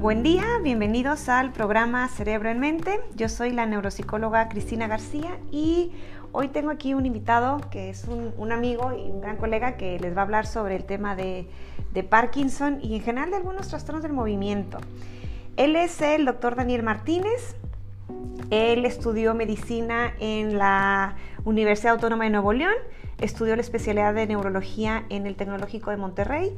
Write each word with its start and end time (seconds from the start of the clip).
Buen 0.00 0.22
día, 0.22 0.46
bienvenidos 0.62 1.28
al 1.28 1.52
programa 1.52 2.08
Cerebro 2.08 2.48
en 2.48 2.58
Mente. 2.58 3.00
Yo 3.16 3.28
soy 3.28 3.50
la 3.52 3.66
neuropsicóloga 3.66 4.48
Cristina 4.48 4.88
García 4.88 5.38
y 5.52 5.92
hoy 6.32 6.48
tengo 6.48 6.70
aquí 6.70 6.94
un 6.94 7.04
invitado 7.04 7.60
que 7.70 7.90
es 7.90 8.06
un, 8.08 8.50
amigo 8.50 8.94
y 8.94 9.10
un 9.10 9.20
gran 9.20 9.36
colega 9.36 9.76
que 9.76 10.00
les 10.00 10.16
va 10.16 10.22
a 10.22 10.24
hablar 10.24 10.46
sobre 10.46 10.74
el 10.76 10.84
tema 10.84 11.16
de, 11.16 11.50
de 11.92 12.02
Parkinson 12.02 12.78
y 12.80 12.96
en 12.96 13.02
general 13.02 13.28
de 13.28 13.36
algunos 13.36 13.68
trastornos 13.68 14.02
del 14.02 14.14
movimiento. 14.14 14.78
Él 15.58 15.76
es 15.76 16.00
el 16.00 16.24
doctor 16.24 16.56
Daniel 16.56 16.82
Martínez. 16.82 17.56
Él 18.48 18.86
estudió 18.86 19.34
medicina 19.34 20.14
en 20.18 20.56
la 20.56 21.16
Universidad 21.44 21.92
Autónoma 21.92 22.24
de 22.24 22.30
Nuevo 22.30 22.54
León, 22.54 22.74
estudió 23.18 23.54
la 23.54 23.60
especialidad 23.60 24.14
de 24.14 24.26
neurología 24.26 25.04
en 25.10 25.26
el 25.26 25.36
Tecnológico 25.36 25.90
de 25.90 25.98
Monterrey 25.98 26.56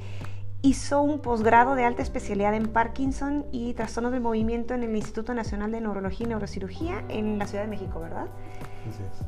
Hizo 0.65 1.02
un 1.02 1.19
posgrado 1.19 1.75
de 1.75 1.84
alta 1.84 2.02
especialidad 2.02 2.55
en 2.55 2.69
Parkinson 2.69 3.47
y 3.51 3.75
trastornos 3.75 4.12
del 4.12 4.21
movimiento 4.21 4.75
en 4.75 4.85
el 4.85 4.95
Instituto 4.95 5.35
Nacional 5.35 5.73
de 5.73 5.80
Neurología 5.80 6.27
y 6.27 6.29
Neurocirugía 6.29 7.02
en 7.09 7.37
la 7.37 7.48
Ciudad 7.48 7.65
de 7.65 7.71
México, 7.71 7.98
¿verdad? 7.98 8.27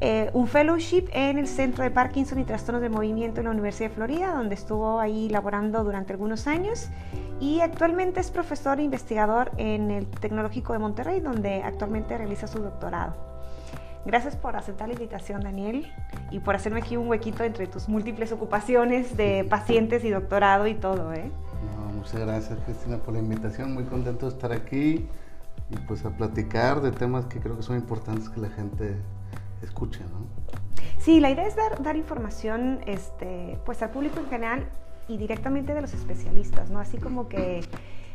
Eh, 0.00 0.30
un 0.32 0.46
fellowship 0.46 1.06
en 1.12 1.38
el 1.38 1.48
Centro 1.48 1.82
de 1.82 1.90
Parkinson 1.90 2.38
y 2.38 2.44
Trastornos 2.44 2.82
del 2.82 2.92
Movimiento 2.92 3.40
en 3.40 3.46
la 3.46 3.50
Universidad 3.50 3.88
de 3.88 3.94
Florida, 3.96 4.32
donde 4.32 4.54
estuvo 4.54 5.00
ahí 5.00 5.28
laborando 5.28 5.82
durante 5.82 6.12
algunos 6.12 6.46
años. 6.46 6.88
Y 7.40 7.60
actualmente 7.60 8.20
es 8.20 8.30
profesor 8.30 8.78
e 8.78 8.84
investigador 8.84 9.50
en 9.56 9.90
el 9.90 10.06
Tecnológico 10.06 10.72
de 10.72 10.78
Monterrey, 10.78 11.18
donde 11.18 11.64
actualmente 11.64 12.16
realiza 12.16 12.46
su 12.46 12.60
doctorado. 12.60 13.33
Gracias 14.04 14.36
por 14.36 14.56
aceptar 14.56 14.88
la 14.88 14.94
invitación, 14.94 15.42
Daniel, 15.42 15.90
y 16.30 16.40
por 16.40 16.54
hacerme 16.54 16.80
aquí 16.80 16.96
un 16.96 17.08
huequito 17.08 17.42
entre 17.42 17.66
tus 17.66 17.88
múltiples 17.88 18.32
ocupaciones 18.32 19.16
de 19.16 19.46
pacientes 19.48 20.04
y 20.04 20.10
doctorado 20.10 20.66
y 20.66 20.74
todo, 20.74 21.12
¿eh? 21.12 21.30
muchas 22.04 22.20
gracias, 22.20 22.58
Cristina, 22.66 22.98
por 22.98 23.14
la 23.14 23.20
invitación. 23.20 23.72
Muy 23.72 23.84
contento 23.84 24.26
de 24.26 24.32
estar 24.34 24.52
aquí 24.52 25.08
y 25.70 25.76
pues 25.88 26.04
a 26.04 26.10
platicar 26.10 26.82
de 26.82 26.92
temas 26.92 27.24
que 27.24 27.40
creo 27.40 27.56
que 27.56 27.62
son 27.62 27.76
importantes 27.76 28.28
que 28.28 28.40
la 28.40 28.50
gente 28.50 28.96
escuche, 29.62 30.00
¿no? 30.00 30.26
Sí, 30.98 31.20
la 31.20 31.30
idea 31.30 31.46
es 31.46 31.56
dar, 31.56 31.82
dar 31.82 31.96
información 31.96 32.80
este, 32.86 33.58
pues 33.64 33.82
al 33.82 33.90
público 33.90 34.20
en 34.20 34.26
general 34.26 34.68
y 35.08 35.16
directamente 35.16 35.72
de 35.72 35.80
los 35.80 35.94
especialistas, 35.94 36.68
¿no? 36.68 36.78
Así 36.78 36.98
como 36.98 37.28
que 37.28 37.62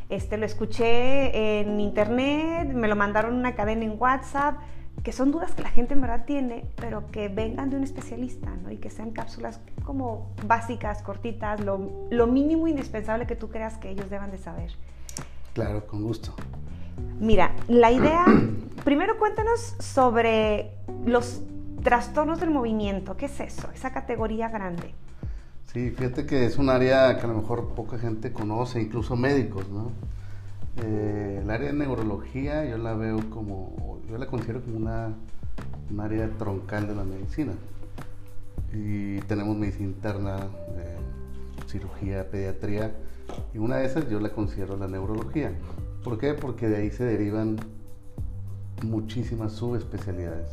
este, 0.09 0.38
lo 0.38 0.45
escuché 0.45 1.59
en 1.59 1.80
internet, 1.80 2.71
me 2.71 2.88
lo 2.88 2.95
mandaron 2.95 3.33
una 3.33 3.55
cadena 3.55 3.86
en 3.86 3.95
WhatsApp, 3.97 4.55
que 5.03 5.11
son 5.11 5.31
dudas 5.31 5.52
que 5.53 5.64
la 5.64 5.69
gente 5.69 5.94
en 5.94 6.02
verdad 6.02 6.25
tiene, 6.25 6.66
pero 6.75 7.08
que 7.11 7.30
vengan 7.30 7.69
de 7.69 7.78
un 7.78 7.83
especialista, 7.83 8.50
¿no? 8.64 8.72
Y 8.72 8.78
que 8.78 8.89
sean 8.89 9.11
cápsulas 9.11 9.59
como 9.83 10.31
básicas, 10.45 11.02
cortitas, 11.02 11.59
lo, 11.61 12.08
lo 12.09 12.28
mínimo 12.28 12.67
indispensable 12.67 13.25
que 13.25 13.36
tú 13.36 13.50
creas 13.50 13.77
que 13.77 13.89
ellos 13.89 14.09
deban 14.09 14.31
de 14.31 14.38
saber. 14.38 14.72
Claro, 15.53 15.86
con 15.88 16.03
gusto. 16.03 16.33
Mira, 17.20 17.55
la 17.67 17.92
idea, 17.92 18.25
primero 18.83 19.17
cuéntanos 19.17 19.75
sobre 19.80 20.72
los 21.05 21.42
trastornos 21.83 22.39
del 22.39 22.50
movimiento, 22.50 23.16
¿qué 23.16 23.25
es 23.27 23.39
eso? 23.39 23.70
Esa 23.73 23.92
categoría 23.92 24.50
grande. 24.50 24.94
Sí, 25.72 25.92
fíjate 25.92 26.25
que 26.25 26.45
es 26.45 26.58
un 26.58 26.70
área 26.70 27.17
que 27.17 27.25
a 27.25 27.27
lo 27.27 27.36
mejor 27.36 27.70
poca 27.75 27.97
gente 27.97 28.33
conoce, 28.33 28.81
incluso 28.81 29.16
médicos, 29.16 29.70
¿no? 29.70 29.92
Eh, 30.77 31.39
el 31.43 31.49
área 31.49 31.67
de 31.67 31.73
neurología 31.73 32.65
yo 32.65 32.77
la 32.77 32.93
veo 32.93 33.29
como, 33.29 33.99
yo 34.09 34.17
la 34.17 34.27
considero 34.27 34.61
como 34.61 34.77
una, 34.77 35.13
un 35.91 35.99
área 35.99 36.29
troncal 36.38 36.88
de 36.88 36.95
la 36.95 37.03
medicina. 37.03 37.53
Y 38.73 39.19
tenemos 39.21 39.57
medicina 39.57 39.87
interna, 39.87 40.47
cirugía, 41.67 42.30
pediatría, 42.30 42.93
y 43.53 43.57
una 43.57 43.77
de 43.77 43.85
esas 43.85 44.09
yo 44.09 44.19
la 44.19 44.30
considero 44.30 44.77
la 44.77 44.87
neurología. 44.87 45.53
¿Por 46.03 46.17
qué? 46.17 46.33
Porque 46.33 46.67
de 46.67 46.77
ahí 46.77 46.91
se 46.91 47.03
derivan 47.03 47.57
muchísimas 48.83 49.53
subespecialidades. 49.53 50.49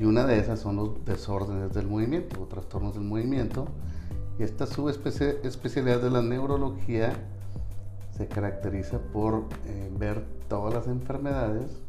Y 0.00 0.04
una 0.04 0.24
de 0.24 0.38
esas 0.38 0.60
son 0.60 0.76
los 0.76 1.04
desórdenes 1.04 1.74
del 1.74 1.86
movimiento 1.86 2.40
o 2.40 2.46
trastornos 2.46 2.94
del 2.94 3.04
movimiento. 3.04 3.66
Y 4.38 4.42
esta 4.42 4.66
subespecialidad 4.66 6.00
de 6.00 6.10
la 6.10 6.22
neurología 6.22 7.12
se 8.16 8.28
caracteriza 8.28 8.98
por 8.98 9.46
eh, 9.66 9.90
ver 9.98 10.24
todas 10.48 10.74
las 10.74 10.86
enfermedades 10.86 11.80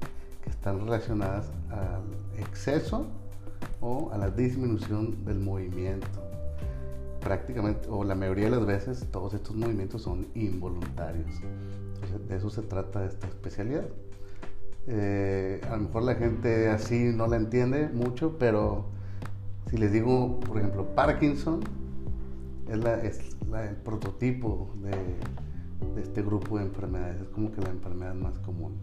que 0.44 0.50
están 0.50 0.80
relacionadas 0.80 1.52
al 1.70 2.04
exceso 2.42 3.08
o 3.82 4.12
a 4.12 4.18
la 4.18 4.30
disminución 4.30 5.26
del 5.26 5.40
movimiento. 5.40 6.08
Prácticamente, 7.20 7.88
o 7.90 8.04
la 8.04 8.16
mayoría 8.16 8.46
de 8.46 8.52
las 8.52 8.66
veces, 8.66 9.08
todos 9.12 9.34
estos 9.34 9.56
movimientos 9.56 10.02
son 10.02 10.28
involuntarios. 10.36 11.28
De 12.28 12.36
eso 12.36 12.50
se 12.50 12.62
trata 12.62 13.06
esta 13.06 13.28
especialidad. 13.28 13.86
Eh, 14.88 15.62
a 15.70 15.78
lo 15.78 15.84
mejor 15.84 16.04
la 16.04 16.16
gente 16.16 16.70
así 16.70 17.12
no 17.16 17.28
la 17.28 17.38
entiende 17.38 17.88
mucho, 17.88 18.38
pero 18.38 18.86
si 19.70 19.78
les 19.78 19.94
digo, 19.94 20.40
por 20.42 20.58
ejemplo, 20.58 20.86
Parkinson, 20.96 21.62
es, 22.70 22.86
es 23.04 23.38
el 23.70 23.76
prototipo 23.78 24.70
de, 24.82 24.92
de 25.96 26.02
este 26.02 26.22
grupo 26.22 26.58
de 26.58 26.66
enfermedades. 26.66 27.22
Es 27.22 27.30
como 27.30 27.52
que 27.52 27.62
la 27.62 27.70
enfermedad 27.70 28.14
más 28.16 28.38
común. 28.40 28.78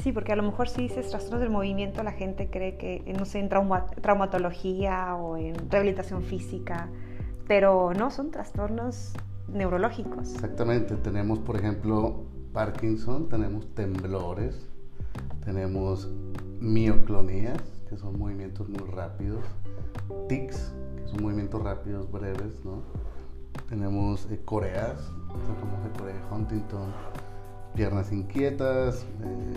Sí, 0.00 0.12
porque 0.12 0.32
a 0.32 0.36
lo 0.36 0.42
mejor 0.42 0.68
si 0.68 0.82
dices 0.82 1.08
trastornos 1.08 1.40
del 1.40 1.50
movimiento, 1.50 2.02
la 2.02 2.12
gente 2.12 2.48
cree 2.50 2.76
que, 2.76 3.02
no 3.18 3.24
sé, 3.24 3.40
en 3.40 3.48
traumatología 3.48 5.14
o 5.16 5.36
en 5.36 5.54
rehabilitación 5.70 6.22
física, 6.22 6.88
pero 7.46 7.92
no, 7.94 8.10
son 8.10 8.30
trastornos 8.30 9.12
neurológicos. 9.48 10.34
Exactamente, 10.34 10.96
tenemos 10.96 11.38
por 11.38 11.56
ejemplo 11.56 12.24
Parkinson, 12.52 13.28
tenemos 13.28 13.72
temblores, 13.74 14.66
tenemos 15.44 16.10
mioclonías, 16.60 17.62
que 17.88 17.96
son 17.96 18.18
movimientos 18.18 18.68
muy 18.68 18.88
rápidos, 18.90 19.44
tics, 20.28 20.74
que 20.96 21.08
son 21.08 21.22
movimientos 21.22 21.62
rápidos, 21.62 22.10
breves, 22.10 22.64
¿no? 22.64 22.82
Tenemos 23.68 24.26
eh, 24.30 24.40
coreas, 24.44 25.12
como 25.28 25.82
se 25.82 25.98
Corea 25.98 26.14
Huntington, 26.30 26.92
piernas 27.74 28.12
inquietas, 28.12 29.06
eh, 29.22 29.56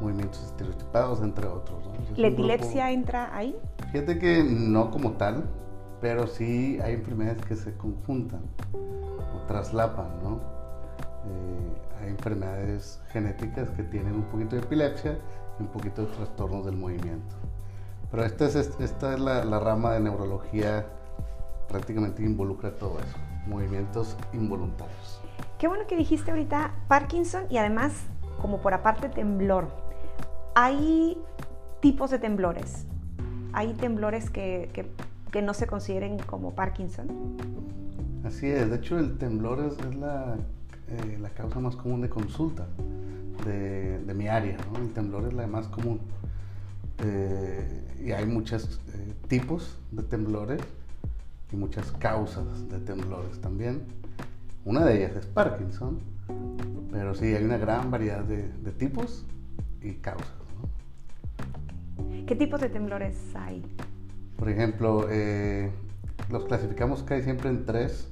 movimientos 0.00 0.42
estereotipados, 0.44 1.20
entre 1.20 1.46
otros. 1.46 1.78
¿La 2.16 2.28
epilepsia 2.28 2.90
entra 2.90 3.34
ahí? 3.36 3.56
Fíjate 3.92 4.18
que 4.18 4.42
no 4.42 4.90
como 4.90 5.12
tal, 5.12 5.44
pero 6.00 6.26
sí 6.26 6.78
hay 6.82 6.94
enfermedades 6.94 7.44
que 7.44 7.56
se 7.56 7.74
conjuntan 7.76 8.42
o 8.72 9.46
traslapan, 9.46 10.08
¿no? 10.22 10.40
Eh, 11.26 12.02
hay 12.02 12.10
enfermedades 12.10 13.00
genéticas 13.12 13.68
que 13.70 13.82
tienen 13.82 14.14
un 14.14 14.22
poquito 14.24 14.56
de 14.56 14.62
epilepsia 14.62 15.18
y 15.58 15.62
un 15.62 15.68
poquito 15.68 16.02
de 16.02 16.08
trastornos 16.12 16.64
del 16.64 16.76
movimiento. 16.76 17.36
Pero 18.10 18.24
esta 18.24 18.46
es, 18.46 18.56
esta 18.56 19.14
es 19.14 19.20
la, 19.20 19.44
la 19.44 19.60
rama 19.60 19.92
de 19.92 20.00
neurología 20.00 20.86
prácticamente 21.70 22.22
involucra 22.22 22.74
todo 22.76 22.98
eso, 22.98 23.16
movimientos 23.46 24.16
involuntarios. 24.32 25.20
Qué 25.58 25.68
bueno 25.68 25.86
que 25.86 25.96
dijiste 25.96 26.30
ahorita 26.30 26.74
Parkinson 26.88 27.44
y 27.48 27.58
además 27.58 27.92
como 28.40 28.60
por 28.60 28.74
aparte 28.74 29.08
temblor. 29.08 29.68
Hay 30.54 31.16
tipos 31.80 32.10
de 32.10 32.18
temblores. 32.18 32.86
Hay 33.52 33.74
temblores 33.74 34.30
que, 34.30 34.70
que, 35.30 35.42
no 35.42 35.54
se 35.54 35.66
consideren 35.66 36.18
como 36.18 36.54
Parkinson. 36.54 37.08
Así 38.24 38.46
es, 38.48 38.68
de 38.68 38.76
hecho 38.76 38.98
el 38.98 39.16
temblor 39.16 39.60
es, 39.60 39.96
la, 39.96 40.36
eh, 40.88 41.18
la, 41.20 41.30
causa 41.30 41.60
más 41.60 41.76
común 41.76 42.00
de 42.00 42.08
consulta 42.08 42.66
de, 43.44 43.98
de 43.98 44.14
mi 44.14 44.28
área. 44.28 44.56
¿no? 44.72 44.78
El 44.78 44.92
temblor 44.92 45.26
es 45.26 45.32
la 45.32 45.46
más 45.46 45.68
común. 45.68 46.00
Eh, 47.02 47.96
y 48.04 48.12
hay 48.12 48.26
muchos 48.26 48.80
eh, 48.94 49.14
tipos 49.28 49.78
de 49.90 50.02
temblores 50.02 50.60
y 51.52 51.56
muchas 51.56 51.90
causas 51.92 52.68
de 52.68 52.78
temblores 52.80 53.40
también. 53.40 53.82
Una 54.64 54.84
de 54.84 54.98
ellas 54.98 55.16
es 55.16 55.26
Parkinson, 55.26 56.00
pero 56.92 57.14
sí 57.14 57.34
hay 57.34 57.44
una 57.44 57.58
gran 57.58 57.90
variedad 57.90 58.24
de, 58.24 58.72
tipos 58.72 59.24
y 59.80 59.94
causas. 59.94 60.28
¿Qué 62.26 62.36
tipos 62.36 62.60
de 62.60 62.68
temblores 62.68 63.16
hay? 63.34 63.62
Por 64.36 64.48
ejemplo, 64.48 65.06
eh, 65.10 65.70
los 66.30 66.44
clasificamos 66.44 67.02
casi 67.02 67.22
siempre 67.22 67.50
en 67.50 67.66
tres, 67.66 68.08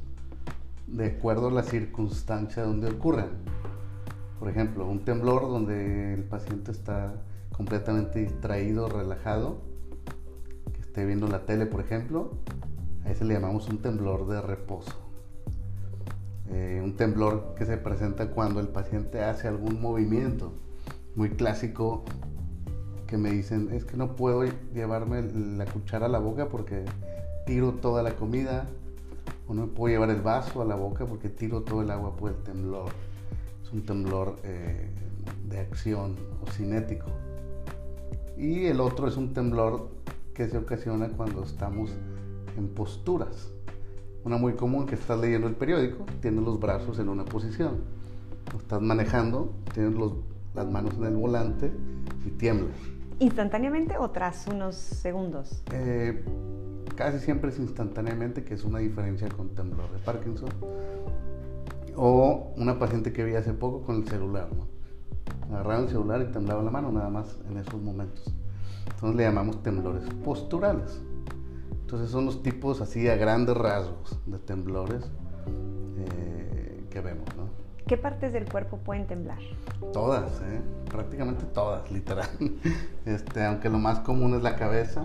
de 0.86 1.06
acuerdo 1.06 1.48
a 1.48 1.50
la 1.52 1.62
circunstancia 1.62 2.64
donde 2.64 2.90
ocurren. 2.90 3.28
Por 4.38 4.48
ejemplo, 4.48 4.86
un 4.86 5.04
temblor 5.04 5.42
donde 5.42 6.14
el 6.14 6.24
paciente 6.24 6.70
está 6.70 7.14
completamente 7.52 8.20
distraído, 8.20 8.88
relajado, 8.88 9.62
que 10.72 10.80
esté 10.80 11.04
viendo 11.04 11.28
la 11.28 11.44
tele, 11.44 11.66
por 11.66 11.80
ejemplo, 11.80 12.32
ese 13.10 13.24
le 13.24 13.34
llamamos 13.34 13.68
un 13.68 13.78
temblor 13.78 14.26
de 14.28 14.40
reposo. 14.40 14.96
Eh, 16.50 16.80
un 16.82 16.96
temblor 16.96 17.54
que 17.56 17.66
se 17.66 17.76
presenta 17.76 18.30
cuando 18.30 18.60
el 18.60 18.68
paciente 18.68 19.22
hace 19.22 19.48
algún 19.48 19.80
movimiento. 19.80 20.52
Muy 21.14 21.30
clásico 21.30 22.04
que 23.06 23.16
me 23.16 23.30
dicen, 23.30 23.70
es 23.72 23.84
que 23.84 23.96
no 23.96 24.16
puedo 24.16 24.44
llevarme 24.74 25.22
la 25.56 25.64
cuchara 25.66 26.06
a 26.06 26.08
la 26.08 26.18
boca 26.18 26.48
porque 26.48 26.84
tiro 27.46 27.72
toda 27.72 28.02
la 28.02 28.14
comida, 28.16 28.66
o 29.48 29.54
no 29.54 29.68
puedo 29.68 29.92
llevar 29.92 30.10
el 30.10 30.20
vaso 30.20 30.60
a 30.60 30.64
la 30.66 30.76
boca 30.76 31.06
porque 31.06 31.30
tiro 31.30 31.62
todo 31.62 31.80
el 31.82 31.90
agua 31.90 32.14
por 32.14 32.30
el 32.30 32.36
temblor. 32.42 32.90
es 33.62 33.72
un 33.72 33.84
temblor 33.84 34.36
eh, 34.44 34.90
de 35.48 35.58
acción 35.58 36.16
o 36.42 36.50
cinético. 36.50 37.06
Y 38.36 38.66
el 38.66 38.80
otro 38.80 39.08
es 39.08 39.16
un 39.16 39.32
temblor 39.32 39.88
que 40.34 40.48
se 40.48 40.58
ocasiona 40.58 41.08
cuando 41.08 41.42
estamos 41.42 41.90
en 42.58 42.68
posturas. 42.68 43.50
Una 44.24 44.36
muy 44.36 44.54
común 44.54 44.84
que 44.86 44.96
estás 44.96 45.18
leyendo 45.18 45.46
el 45.46 45.54
periódico, 45.54 46.04
tienes 46.20 46.44
los 46.44 46.60
brazos 46.60 46.98
en 46.98 47.08
una 47.08 47.24
posición. 47.24 47.76
estás 48.58 48.82
manejando, 48.82 49.54
tienes 49.72 49.94
las 50.54 50.70
manos 50.70 50.94
en 50.96 51.04
el 51.04 51.16
volante 51.16 51.70
y 52.26 52.30
tiemblas. 52.30 52.76
¿Instantáneamente 53.20 53.96
o 53.96 54.10
tras 54.10 54.46
unos 54.48 54.74
segundos? 54.74 55.62
Eh, 55.72 56.24
casi 56.94 57.18
siempre 57.20 57.50
es 57.50 57.58
instantáneamente, 57.58 58.44
que 58.44 58.54
es 58.54 58.64
una 58.64 58.80
diferencia 58.80 59.28
con 59.28 59.54
temblor 59.54 59.90
de 59.92 59.98
Parkinson. 59.98 60.50
O 61.96 62.52
una 62.56 62.78
paciente 62.78 63.12
que 63.12 63.24
vi 63.24 63.34
hace 63.34 63.52
poco 63.52 63.82
con 63.82 63.96
el 63.96 64.08
celular, 64.08 64.48
¿no? 64.52 64.68
Agarraba 65.52 65.82
el 65.82 65.88
celular 65.88 66.26
y 66.28 66.32
temblaba 66.32 66.62
la 66.62 66.70
mano 66.70 66.92
nada 66.92 67.08
más 67.08 67.38
en 67.48 67.56
esos 67.56 67.80
momentos. 67.80 68.32
Entonces 68.86 69.16
le 69.16 69.22
llamamos 69.22 69.62
temblores 69.62 70.04
posturales. 70.24 71.00
Entonces 71.88 72.10
son 72.10 72.26
los 72.26 72.42
tipos 72.42 72.82
así 72.82 73.08
a 73.08 73.16
grandes 73.16 73.56
rasgos 73.56 74.20
de 74.26 74.38
temblores 74.38 75.10
eh, 75.96 76.84
que 76.90 77.00
vemos, 77.00 77.24
¿no? 77.34 77.44
¿Qué 77.86 77.96
partes 77.96 78.34
del 78.34 78.44
cuerpo 78.44 78.76
pueden 78.76 79.06
temblar? 79.06 79.38
Todas, 79.94 80.38
¿eh? 80.42 80.60
prácticamente 80.90 81.46
todas, 81.46 81.90
literal. 81.90 82.28
Este, 83.06 83.42
aunque 83.42 83.70
lo 83.70 83.78
más 83.78 84.00
común 84.00 84.34
es 84.34 84.42
la 84.42 84.56
cabeza. 84.56 85.02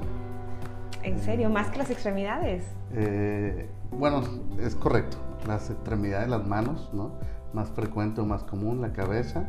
¿En 1.04 1.22
serio? 1.22 1.50
¿Más 1.50 1.70
que 1.70 1.78
las 1.78 1.90
extremidades? 1.90 2.66
Eh, 2.92 3.70
bueno, 3.92 4.22
es 4.60 4.76
correcto. 4.76 5.16
Las 5.48 5.70
extremidades, 5.70 6.28
las 6.28 6.46
manos, 6.46 6.90
¿no? 6.92 7.14
Más 7.54 7.70
frecuente 7.70 8.20
o 8.20 8.26
más 8.26 8.44
común, 8.44 8.82
la 8.82 8.92
cabeza. 8.92 9.48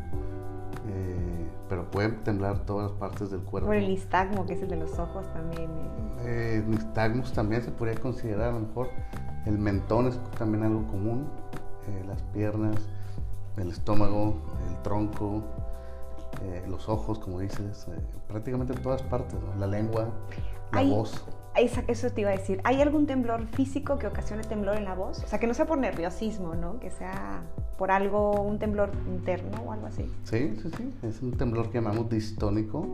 Eh, 0.86 1.48
pero 1.68 1.90
pueden 1.90 2.22
temblar 2.24 2.66
todas 2.66 2.90
las 2.90 3.00
partes 3.00 3.30
del 3.30 3.40
cuerpo. 3.40 3.68
Por 3.68 3.76
el 3.76 3.88
nistagmo, 3.88 4.44
que 4.44 4.52
es 4.52 4.62
el 4.62 4.68
de 4.68 4.76
los 4.76 4.98
ojos 4.98 5.26
también. 5.32 5.70
Eh. 5.70 6.58
eh 6.58 6.64
nistagmos 6.66 7.32
también 7.32 7.62
se 7.62 7.70
podría 7.70 7.96
considerar 7.96 8.50
a 8.50 8.52
lo 8.52 8.60
mejor. 8.60 8.88
El 9.46 9.58
mentón 9.58 10.08
es 10.08 10.18
también 10.38 10.64
algo 10.64 10.86
común. 10.88 11.26
las 12.06 12.22
piernas, 12.32 12.76
el 13.56 13.70
estómago, 13.70 14.36
el 14.68 14.82
tronco, 14.82 15.42
eh, 16.42 16.64
los 16.68 16.88
ojos, 16.88 17.18
como 17.18 17.40
dices, 17.40 17.86
eh, 17.88 18.00
prácticamente 18.28 18.72
en 18.72 18.82
todas 18.82 19.02
partes, 19.02 19.38
la 19.58 19.66
lengua, 19.66 20.08
la 20.72 20.82
voz. 20.82 21.24
Eso 21.56 22.10
te 22.10 22.20
iba 22.20 22.30
a 22.30 22.36
decir. 22.36 22.60
¿Hay 22.64 22.80
algún 22.80 23.06
temblor 23.06 23.46
físico 23.48 23.98
que 23.98 24.06
ocasione 24.06 24.42
temblor 24.42 24.76
en 24.76 24.84
la 24.84 24.94
voz? 24.94 25.22
O 25.22 25.28
sea, 25.28 25.38
que 25.38 25.46
no 25.46 25.54
sea 25.54 25.66
por 25.66 25.78
nerviosismo, 25.78 26.54
¿no? 26.54 26.80
Que 26.80 26.90
sea 26.90 27.42
por 27.78 27.90
algo, 27.90 28.42
un 28.42 28.58
temblor 28.58 28.90
interno 29.06 29.62
o 29.64 29.72
algo 29.72 29.86
así. 29.86 30.10
Sí, 30.24 30.56
sí, 30.62 30.70
sí. 30.76 30.94
Es 31.02 31.22
un 31.22 31.32
temblor 31.32 31.70
que 31.70 31.78
llamamos 31.78 32.10
distónico, 32.10 32.86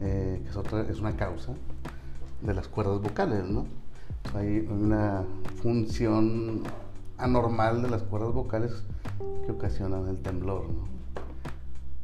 eh, 0.00 0.40
que 0.42 0.48
es, 0.48 0.56
otra, 0.56 0.82
es 0.82 1.00
una 1.00 1.16
causa 1.16 1.52
de 2.42 2.54
las 2.54 2.68
cuerdas 2.68 3.00
vocales, 3.00 3.44
¿no? 3.44 3.66
hay 4.34 4.66
una 4.70 5.24
función 5.62 6.62
anormal 7.18 7.82
de 7.82 7.90
las 7.90 8.02
cuerdas 8.02 8.32
vocales 8.32 8.82
que 9.44 9.52
ocasionan 9.52 10.08
el 10.08 10.18
temblor. 10.18 10.68
¿no? 10.68 10.88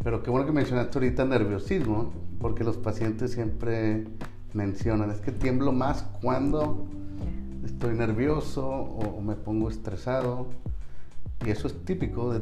Pero 0.02 0.22
qué 0.22 0.30
bueno 0.30 0.46
que 0.46 0.52
mencionaste 0.52 0.98
ahorita 0.98 1.24
nerviosismo, 1.24 2.12
porque 2.40 2.64
los 2.64 2.76
pacientes 2.76 3.32
siempre 3.32 4.06
mencionan, 4.54 5.10
es 5.10 5.20
que 5.20 5.32
tiemblo 5.32 5.72
más 5.72 6.04
cuando 6.20 6.86
estoy 7.64 7.94
nervioso 7.94 8.68
o, 8.68 9.20
me 9.20 9.34
pongo 9.34 9.68
estresado. 9.68 10.46
Y 11.44 11.50
eso 11.50 11.66
es 11.66 11.84
típico 11.84 12.32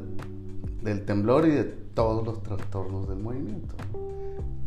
del 0.83 1.05
temblor 1.05 1.47
y 1.47 1.53
de 1.53 1.65
todos 1.65 2.25
los 2.25 2.43
trastornos 2.43 3.09
del 3.09 3.19
movimiento, 3.19 3.75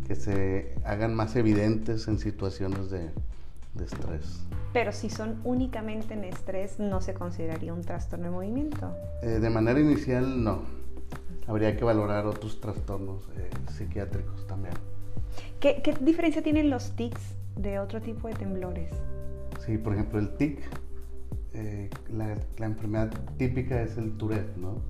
que 0.08 0.16
se 0.16 0.76
hagan 0.84 1.14
más 1.14 1.36
evidentes 1.36 2.08
en 2.08 2.18
situaciones 2.18 2.90
de, 2.90 3.12
de 3.74 3.86
estrés. 3.86 4.44
Pero 4.72 4.92
si 4.92 5.10
son 5.10 5.40
únicamente 5.44 6.16
en 6.16 6.24
estrés, 6.24 6.80
no 6.80 7.02
se 7.02 7.14
consideraría 7.14 7.74
un 7.74 7.82
trastorno 7.82 8.26
de 8.26 8.32
movimiento. 8.32 8.92
Eh, 9.22 9.40
de 9.40 9.50
manera 9.50 9.80
inicial, 9.80 10.44
no. 10.44 10.62
Habría 11.48 11.78
que 11.78 11.84
valorar 11.84 12.26
otros 12.26 12.60
trastornos 12.60 13.28
eh, 13.38 13.50
psiquiátricos 13.72 14.48
también. 14.48 14.74
¿Qué, 15.60 15.82
diferencia 16.02 16.42
tienen 16.42 16.70
los 16.70 16.96
tics 16.96 17.36
de 17.56 17.80
otro 17.80 18.02
tipo 18.02 18.28
de 18.28 18.34
temblores? 18.34 18.92
Sí, 19.66 19.78
por 19.78 19.94
ejemplo, 19.94 20.20
el 20.20 20.36
tic, 20.36 20.60
eh, 21.54 21.90
la, 22.12 22.36
la, 22.58 22.66
enfermedad 22.66 23.12
típica 23.38 23.82
es 23.82 23.98
el 23.98 24.18
Tourette, 24.18 24.58
¿no? 24.58 24.82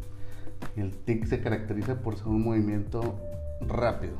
El 0.75 0.91
tic 0.91 1.25
se 1.25 1.41
caracteriza 1.41 2.01
por 2.01 2.17
ser 2.17 2.27
un 2.27 2.43
movimiento 2.43 3.19
rápido, 3.61 4.15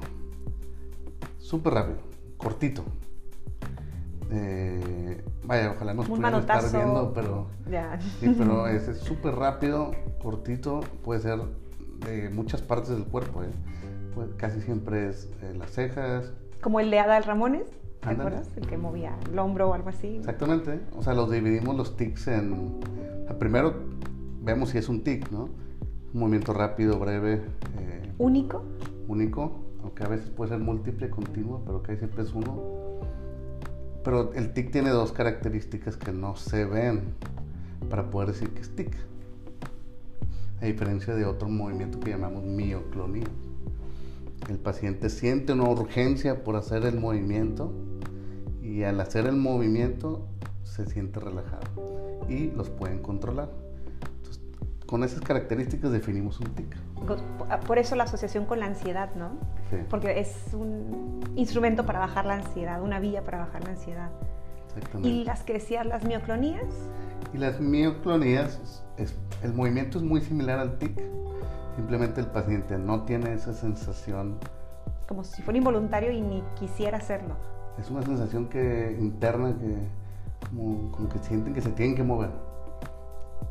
súper 1.40 1.74
rápido, 1.74 1.98
cortito. 2.38 2.84
Eh, 4.32 5.24
vaya, 5.46 5.72
ojalá 5.72 5.94
nos 5.94 6.08
pudieran 6.08 6.36
estar 6.36 6.72
viendo, 6.72 7.14
pero, 7.14 7.48
sí, 8.20 8.34
pero 8.38 8.68
es 8.68 8.98
súper 8.98 9.36
rápido, 9.36 9.92
cortito, 10.22 10.82
puede 11.04 11.22
ser 11.22 11.40
de 12.06 12.30
muchas 12.30 12.62
partes 12.62 12.90
del 12.90 13.06
cuerpo, 13.06 13.44
¿eh? 13.44 13.50
Pues 14.16 14.30
casi 14.38 14.62
siempre 14.62 15.10
es 15.10 15.32
eh, 15.42 15.54
las 15.58 15.72
cejas. 15.72 16.32
Como 16.62 16.80
el 16.80 16.92
de 16.92 17.00
Adal 17.00 17.24
Ramones, 17.24 17.68
¿te 18.02 18.10
acuerdas? 18.10 18.50
El 18.56 18.68
que 18.68 18.78
movía 18.78 19.18
el 19.30 19.38
hombro 19.40 19.70
o 19.70 19.74
algo 19.74 19.90
así. 19.90 20.18
Exactamente, 20.18 20.80
o 20.96 21.04
sea, 21.04 21.14
los 21.14 21.30
dividimos 21.32 21.76
los 21.76 21.98
tics 21.98 22.28
en... 22.28 22.80
primero 23.40 23.74
vemos 24.42 24.70
si 24.70 24.78
es 24.78 24.90
un 24.90 25.04
tic, 25.04 25.30
¿no? 25.32 25.50
Un 26.14 26.20
movimiento 26.20 26.54
rápido, 26.54 27.00
breve. 27.00 27.42
Eh, 27.80 28.14
¿Único? 28.18 28.64
Único, 29.08 29.60
aunque 29.82 30.04
a 30.04 30.08
veces 30.08 30.30
puede 30.30 30.52
ser 30.52 30.60
múltiple, 30.60 31.10
continuo, 31.10 31.62
pero 31.66 31.82
casi 31.82 31.98
siempre 31.98 32.24
es 32.24 32.34
uno 32.34 32.84
pero 34.04 34.34
el 34.34 34.54
tic 34.54 34.72
tiene 34.72 34.90
dos 34.90 35.12
características 35.12 35.96
que 35.96 36.12
no 36.12 36.36
se 36.36 36.66
ven 36.66 37.16
para 37.90 38.10
poder 38.10 38.30
decir 38.30 38.50
que 38.50 38.62
es 38.62 38.76
tic. 38.76 38.94
A 40.62 40.66
diferencia 40.66 41.16
de 41.16 41.26
otro 41.26 41.48
movimiento 41.50 42.00
que 42.00 42.12
llamamos 42.12 42.44
mioclonía. 42.44 43.28
El 44.50 44.58
paciente 44.60 45.10
siente 45.10 45.54
una 45.54 45.70
urgencia 45.70 46.44
por 46.44 46.56
hacer 46.56 46.86
el 46.86 47.00
movimiento 47.00 47.74
y 48.62 48.84
al 48.84 49.00
hacer 49.00 49.26
el 49.26 49.36
movimiento 49.36 50.28
se 50.64 50.86
siente 50.86 51.20
relajado 51.20 51.64
y 52.28 52.48
los 52.52 52.70
pueden 52.70 53.00
controlar 53.00 53.50
con 54.94 55.04
esas 55.04 55.22
características 55.22 55.92
definimos 55.92 56.40
un 56.40 56.54
TIC. 56.54 56.78
Ah, 57.50 57.60
por 57.62 57.80
eso 57.80 57.96
la 57.96 58.04
asociación 58.04 58.46
con 58.46 58.60
la 58.60 58.68
ansiedad, 58.68 59.16
¿no? 59.16 59.32
Sí. 59.72 59.78
Porque 59.90 60.20
es 60.20 60.54
un 60.54 61.20
instrumento 61.36 61.84
para 61.84 61.98
bajar 61.98 62.28
la 62.28 62.36
ansiedad, 62.36 62.80
una 62.80 63.00
vía 63.00 63.24
para 63.24 63.40
bajar 63.40 63.64
la 63.64 63.72
ansiedad. 63.72 64.12
Exactamente. 64.68 65.10
¿Y 65.10 65.24
las 65.24 65.42
que 65.42 65.54
decías, 65.54 65.88
las 65.88 66.04
mioclonías? 66.04 66.68
Y 67.34 67.40
las 67.40 67.60
mioclonías, 67.60 68.84
es, 68.98 69.16
el 69.42 69.54
movimiento 69.56 69.98
es 69.98 70.04
muy 70.04 70.22
similar 70.22 70.60
al 70.60 70.78
TIC. 70.78 71.02
Simplemente 71.76 72.22
el 72.22 72.28
paciente 72.28 72.78
no 72.78 73.04
tiene 73.04 73.34
esa 73.34 73.54
sensación. 73.54 74.38
Como 75.08 75.24
si 75.24 75.42
fuera 75.42 75.58
involuntario 75.58 76.12
y 76.12 76.22
ni 76.22 76.44
quisiera 76.60 76.98
hacerlo. 76.98 77.36
Es 77.80 77.90
una 77.90 78.04
sensación 78.04 78.48
que 78.48 78.96
interna 79.00 79.56
que 79.58 79.78
como, 80.50 80.92
como 80.92 81.10
que 81.10 81.20
sienten 81.20 81.54
que 81.54 81.62
se 81.62 81.72
tienen 81.72 81.96
que 81.96 82.04
mover 82.04 82.30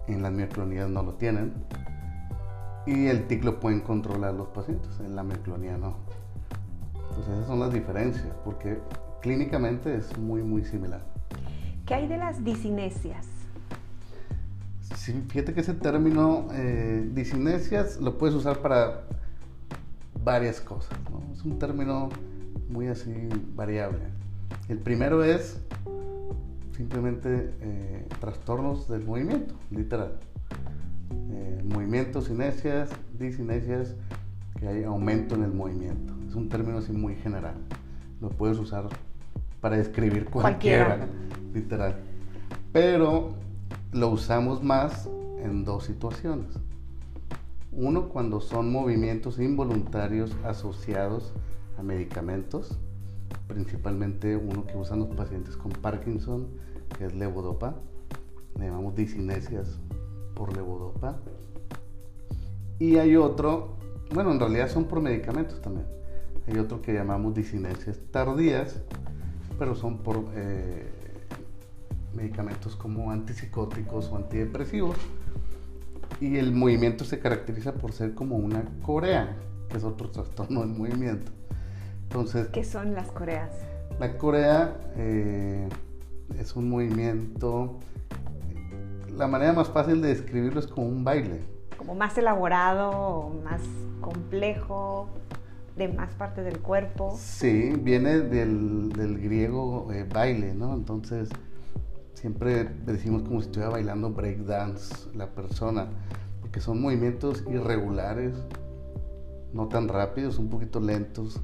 en 0.06 0.22
las 0.22 0.32
mioclonías 0.32 0.88
no 0.88 1.02
lo 1.02 1.14
tienen. 1.14 1.52
Y 2.86 3.06
el 3.06 3.26
TIC 3.26 3.44
lo 3.44 3.60
pueden 3.60 3.80
controlar 3.80 4.34
los 4.34 4.48
pacientes, 4.48 4.98
en 5.00 5.14
la 5.14 5.22
mioclonía 5.22 5.76
no. 5.76 5.96
Entonces 6.94 7.34
esas 7.34 7.46
son 7.46 7.60
las 7.60 7.72
diferencias, 7.72 8.34
porque 8.44 8.78
clínicamente 9.20 9.94
es 9.94 10.16
muy, 10.18 10.42
muy 10.42 10.64
similar. 10.64 11.00
¿Qué 11.86 11.94
hay 11.94 12.08
de 12.08 12.16
las 12.16 12.42
disinesias? 12.42 13.26
Sí, 14.96 15.12
fíjate 15.28 15.54
que 15.54 15.60
ese 15.60 15.74
término, 15.74 16.48
eh, 16.52 17.08
disinesias, 17.12 18.00
lo 18.00 18.18
puedes 18.18 18.34
usar 18.34 18.58
para 18.58 19.02
varias 20.22 20.60
cosas. 20.60 20.96
Es 21.32 21.44
un 21.44 21.58
término 21.58 22.08
muy 22.68 22.88
así 22.88 23.12
variable. 23.54 24.00
El 24.68 24.78
primero 24.78 25.24
es 25.24 25.60
simplemente 26.76 27.52
eh, 27.60 28.06
trastornos 28.20 28.88
del 28.88 29.04
movimiento, 29.04 29.54
literal. 29.70 30.18
Eh, 31.32 31.62
movimientos, 31.64 32.28
cinesias, 32.28 32.90
disinesias, 33.18 33.94
que 34.58 34.68
hay 34.68 34.84
aumento 34.84 35.34
en 35.34 35.44
el 35.44 35.52
movimiento. 35.52 36.14
Es 36.28 36.34
un 36.34 36.48
término 36.48 36.78
así 36.78 36.92
muy 36.92 37.16
general. 37.16 37.54
Lo 38.20 38.30
puedes 38.30 38.58
usar 38.58 38.84
para 39.60 39.76
describir 39.76 40.26
cualquiera, 40.26 41.06
literal. 41.52 41.96
Pero 42.72 43.34
lo 43.92 44.08
usamos 44.08 44.62
más 44.62 45.08
en 45.38 45.64
dos 45.64 45.84
situaciones. 45.84 46.54
Uno, 47.72 48.08
cuando 48.08 48.40
son 48.40 48.72
movimientos 48.72 49.38
involuntarios 49.38 50.34
asociados 50.44 51.32
a 51.78 51.82
medicamentos, 51.82 52.78
principalmente 53.48 54.36
uno 54.36 54.66
que 54.66 54.76
usan 54.76 55.00
los 55.00 55.08
pacientes 55.08 55.56
con 55.56 55.72
Parkinson, 55.72 56.48
que 56.96 57.06
es 57.06 57.14
levodopa. 57.14 57.74
Le 58.58 58.66
llamamos 58.66 58.94
disinesias 58.94 59.78
por 60.34 60.54
levodopa. 60.54 61.18
Y 62.78 62.96
hay 62.96 63.16
otro, 63.16 63.76
bueno, 64.14 64.32
en 64.32 64.40
realidad 64.40 64.68
son 64.68 64.84
por 64.84 65.00
medicamentos 65.00 65.60
también. 65.60 65.86
Hay 66.46 66.58
otro 66.58 66.82
que 66.82 66.92
llamamos 66.92 67.34
disinesias 67.34 67.98
tardías, 68.10 68.82
pero 69.58 69.74
son 69.74 69.98
por 69.98 70.24
eh, 70.34 70.90
medicamentos 72.14 72.76
como 72.76 73.10
antipsicóticos 73.10 74.08
o 74.10 74.16
antidepresivos. 74.16 74.96
Y 76.20 76.36
el 76.36 76.52
movimiento 76.52 77.04
se 77.04 77.18
caracteriza 77.18 77.74
por 77.74 77.92
ser 77.92 78.14
como 78.14 78.36
una 78.36 78.64
corea, 78.82 79.36
que 79.68 79.78
es 79.78 79.84
otro 79.84 80.10
trastorno 80.12 80.60
del 80.60 80.70
movimiento. 80.70 81.32
Entonces, 82.04 82.48
¿qué 82.48 82.64
son 82.64 82.94
las 82.94 83.10
coreas? 83.10 83.50
La 83.98 84.18
corea 84.18 84.76
eh, 84.96 85.68
es 86.38 86.56
un 86.56 86.68
movimiento, 86.68 87.78
la 89.16 89.26
manera 89.26 89.52
más 89.52 89.68
fácil 89.68 90.02
de 90.02 90.08
describirlo 90.08 90.60
es 90.60 90.66
como 90.66 90.86
un 90.86 91.04
baile. 91.04 91.40
Como 91.76 91.94
más 91.94 92.16
elaborado, 92.18 93.32
más 93.44 93.60
complejo, 94.00 95.08
de 95.76 95.88
más 95.88 96.10
parte 96.12 96.42
del 96.42 96.58
cuerpo. 96.58 97.16
Sí, 97.18 97.72
viene 97.80 98.20
del, 98.20 99.18
griego 99.22 99.90
eh, 99.92 100.04
baile, 100.04 100.54
¿no? 100.54 100.74
Entonces, 100.74 101.28
siempre 102.22 102.64
decimos 102.86 103.22
como 103.22 103.40
si 103.40 103.46
estuviera 103.46 103.72
bailando 103.72 104.10
breakdance 104.10 105.08
la 105.12 105.26
persona, 105.34 105.88
porque 106.40 106.60
son 106.60 106.80
movimientos 106.80 107.42
irregulares, 107.50 108.32
no 109.52 109.66
tan 109.66 109.88
rápidos, 109.88 110.38
un 110.38 110.48
poquito 110.48 110.78
lentos, 110.78 111.40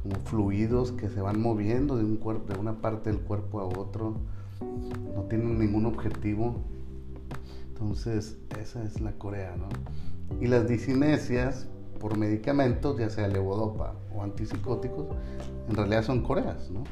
como 0.00 0.14
fluidos 0.20 0.92
que 0.92 1.08
se 1.08 1.20
van 1.20 1.40
moviendo 1.40 1.96
de, 1.96 2.04
un 2.04 2.18
cuerpo, 2.18 2.52
de 2.52 2.60
una 2.60 2.80
parte 2.80 3.10
del 3.10 3.20
cuerpo 3.20 3.58
a 3.58 3.64
otro, 3.64 4.14
no 5.12 5.22
tienen 5.24 5.58
ningún 5.58 5.86
objetivo. 5.86 6.54
Entonces, 7.72 8.38
esa 8.60 8.84
es 8.84 9.00
la 9.00 9.10
corea, 9.18 9.56
¿no? 9.56 9.66
Y 10.40 10.46
las 10.46 10.68
disinesias 10.68 11.66
por 11.98 12.16
medicamentos, 12.16 12.96
ya 12.96 13.10
sea 13.10 13.26
levodopa 13.26 13.94
o 14.14 14.22
antipsicóticos, 14.22 15.06
en 15.68 15.74
realidad 15.74 16.04
son 16.04 16.22
coreas, 16.22 16.70
¿no? 16.70 16.84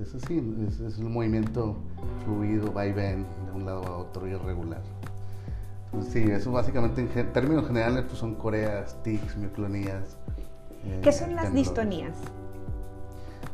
Es 0.00 0.14
así, 0.14 0.42
es, 0.66 0.80
es 0.80 0.98
un 0.98 1.12
movimiento 1.12 1.76
fluido, 2.24 2.72
va 2.72 2.86
y 2.86 2.92
ven 2.92 3.24
de 3.46 3.52
un 3.52 3.64
lado 3.64 3.84
a 3.86 3.96
otro, 3.98 4.26
irregular. 4.26 4.82
Entonces, 5.86 6.12
sí, 6.12 6.30
eso 6.30 6.50
básicamente 6.50 7.00
en 7.00 7.32
términos 7.32 7.66
generales 7.66 8.04
pues 8.06 8.18
son 8.18 8.34
coreas, 8.34 9.00
tics, 9.04 9.36
mioclonías. 9.36 10.16
Eh, 10.84 11.00
¿Qué 11.02 11.12
son 11.12 11.36
las 11.36 11.54
distonías? 11.54 12.16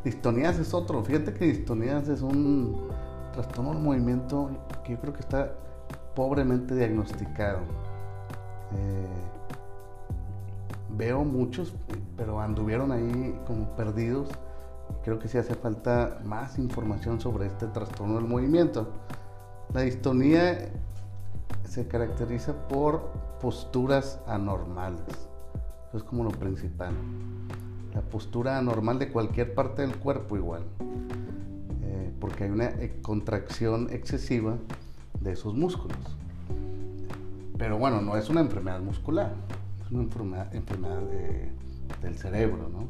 Distonías 0.03 0.57
es 0.57 0.73
otro. 0.73 1.03
Fíjate 1.03 1.33
que 1.33 1.45
distonías 1.45 2.07
es 2.07 2.21
un 2.21 2.87
trastorno 3.33 3.73
del 3.73 3.83
movimiento 3.83 4.49
que 4.83 4.93
yo 4.93 4.99
creo 4.99 5.13
que 5.13 5.19
está 5.19 5.53
pobremente 6.15 6.73
diagnosticado. 6.75 7.59
Eh, 8.75 9.07
veo 10.97 11.23
muchos, 11.23 11.73
pero 12.17 12.41
anduvieron 12.41 12.91
ahí 12.91 13.39
como 13.45 13.67
perdidos. 13.75 14.29
Creo 15.03 15.19
que 15.19 15.27
sí 15.27 15.37
hace 15.37 15.55
falta 15.55 16.19
más 16.23 16.57
información 16.59 17.19
sobre 17.19 17.47
este 17.47 17.67
trastorno 17.67 18.15
del 18.15 18.25
movimiento. 18.25 18.91
La 19.73 19.81
distonía 19.81 20.69
se 21.63 21.87
caracteriza 21.87 22.67
por 22.67 23.11
posturas 23.39 24.19
anormales. 24.27 25.29
Eso 25.87 25.97
es 25.97 26.03
como 26.03 26.23
lo 26.23 26.31
principal. 26.31 26.93
La 27.93 28.01
postura 28.01 28.57
anormal 28.57 28.99
de 28.99 29.11
cualquier 29.11 29.53
parte 29.53 29.81
del 29.81 29.97
cuerpo 29.97 30.37
igual. 30.37 30.63
Eh, 31.83 32.13
porque 32.19 32.45
hay 32.45 32.49
una 32.49 32.65
eh, 32.65 32.99
contracción 33.01 33.89
excesiva 33.91 34.57
de 35.19 35.31
esos 35.31 35.53
músculos. 35.53 35.97
Pero 37.57 37.77
bueno, 37.77 38.01
no 38.01 38.17
es 38.17 38.29
una 38.29 38.41
enfermedad 38.41 38.79
muscular 38.79 39.33
una 39.91 40.03
enfermedad, 40.03 40.55
enfermedad 40.55 41.01
del 42.01 42.15
cerebro, 42.15 42.69
¿no? 42.69 42.87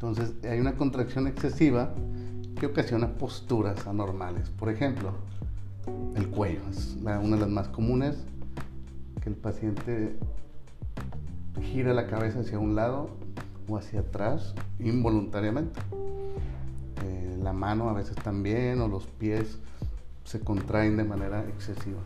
Entonces 0.00 0.32
hay 0.44 0.60
una 0.60 0.76
contracción 0.76 1.26
excesiva 1.26 1.92
que 2.60 2.66
ocasiona 2.66 3.14
posturas 3.14 3.84
anormales. 3.88 4.48
Por 4.50 4.68
ejemplo, 4.68 5.10
el 6.14 6.28
cuello 6.28 6.60
es 6.70 6.96
una 7.02 7.34
de 7.34 7.40
las 7.40 7.48
más 7.48 7.66
comunes, 7.66 8.16
que 9.20 9.28
el 9.28 9.34
paciente 9.34 10.16
gira 11.60 11.92
la 11.94 12.06
cabeza 12.06 12.38
hacia 12.38 12.60
un 12.60 12.76
lado 12.76 13.10
o 13.68 13.76
hacia 13.76 14.00
atrás 14.00 14.54
involuntariamente. 14.78 15.80
Eh, 17.04 17.36
la 17.42 17.52
mano 17.52 17.88
a 17.90 17.92
veces 17.92 18.14
también 18.14 18.80
o 18.80 18.86
los 18.86 19.04
pies 19.04 19.58
se 20.22 20.38
contraen 20.38 20.96
de 20.96 21.02
manera 21.02 21.40
excesiva. 21.48 21.98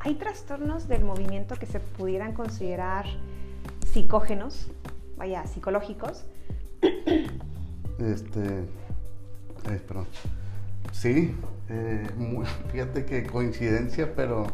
¿Hay 0.00 0.16
trastornos 0.16 0.88
del 0.88 1.04
movimiento 1.04 1.54
que 1.54 1.66
se 1.66 1.78
pudieran 1.78 2.32
considerar 2.32 3.06
psicógenos, 3.86 4.66
vaya, 5.16 5.46
psicológicos? 5.46 6.24
Este, 7.98 8.66
perdón. 9.86 10.06
Sí, 10.92 11.34
eh, 11.68 12.06
fíjate 12.72 13.04
que 13.04 13.24
coincidencia, 13.24 14.14
pero 14.14 14.46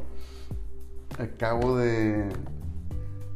acabo 1.19 1.77
de... 1.77 2.29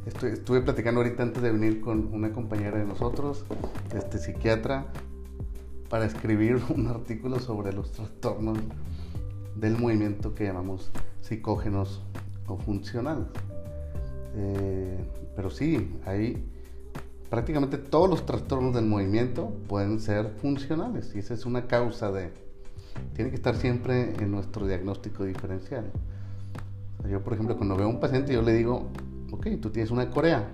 estuve 0.07 0.61
platicando 0.63 1.01
ahorita 1.01 1.23
antes 1.23 1.43
de 1.43 1.53
venir 1.53 1.81
con 1.81 2.13
una 2.13 2.33
compañera 2.33 2.79
de 2.79 2.85
nosotros, 2.85 3.45
este 3.95 4.19
psiquiatra, 4.19 4.87
para 5.89 6.07
escribir 6.07 6.61
un 6.75 6.89
artículo 6.89 7.39
sobre 7.39 7.73
los 7.73 7.93
trastornos 7.93 8.59
del 9.55 9.79
movimiento 9.79 10.35
que 10.35 10.45
llamamos 10.45 10.91
psicógenos 11.21 12.03
o 12.47 12.59
funcionales. 12.59 13.27
Eh, 14.35 14.99
pero 15.35 15.51
sí, 15.51 15.97
hay 16.05 16.45
prácticamente 17.31 17.79
todos 17.79 18.09
los 18.09 18.27
trastornos 18.27 18.75
del 18.75 18.87
movimiento 18.87 19.53
pueden 19.69 20.01
ser 20.01 20.31
funcionales 20.41 21.13
y 21.15 21.19
esa 21.19 21.35
es 21.35 21.47
una 21.47 21.67
causa 21.67 22.11
de... 22.13 22.33
Tiene 23.15 23.31
que 23.31 23.37
estar 23.37 23.57
siempre 23.57 24.15
en 24.15 24.31
nuestro 24.31 24.67
diagnóstico 24.67 25.25
diferencial. 25.25 25.91
Yo, 27.11 27.23
por 27.23 27.35
ejemplo, 27.35 27.57
cuando 27.57 27.77
veo 27.77 27.87
a 27.87 27.91
un 27.91 28.01
paciente, 28.01 28.33
yo 28.33 28.43
le 28.43 28.53
digo, 28.53 28.89
ok, 29.31 29.49
tú 29.61 29.71
tienes 29.71 29.91
una 29.91 30.11
corea. 30.11 30.49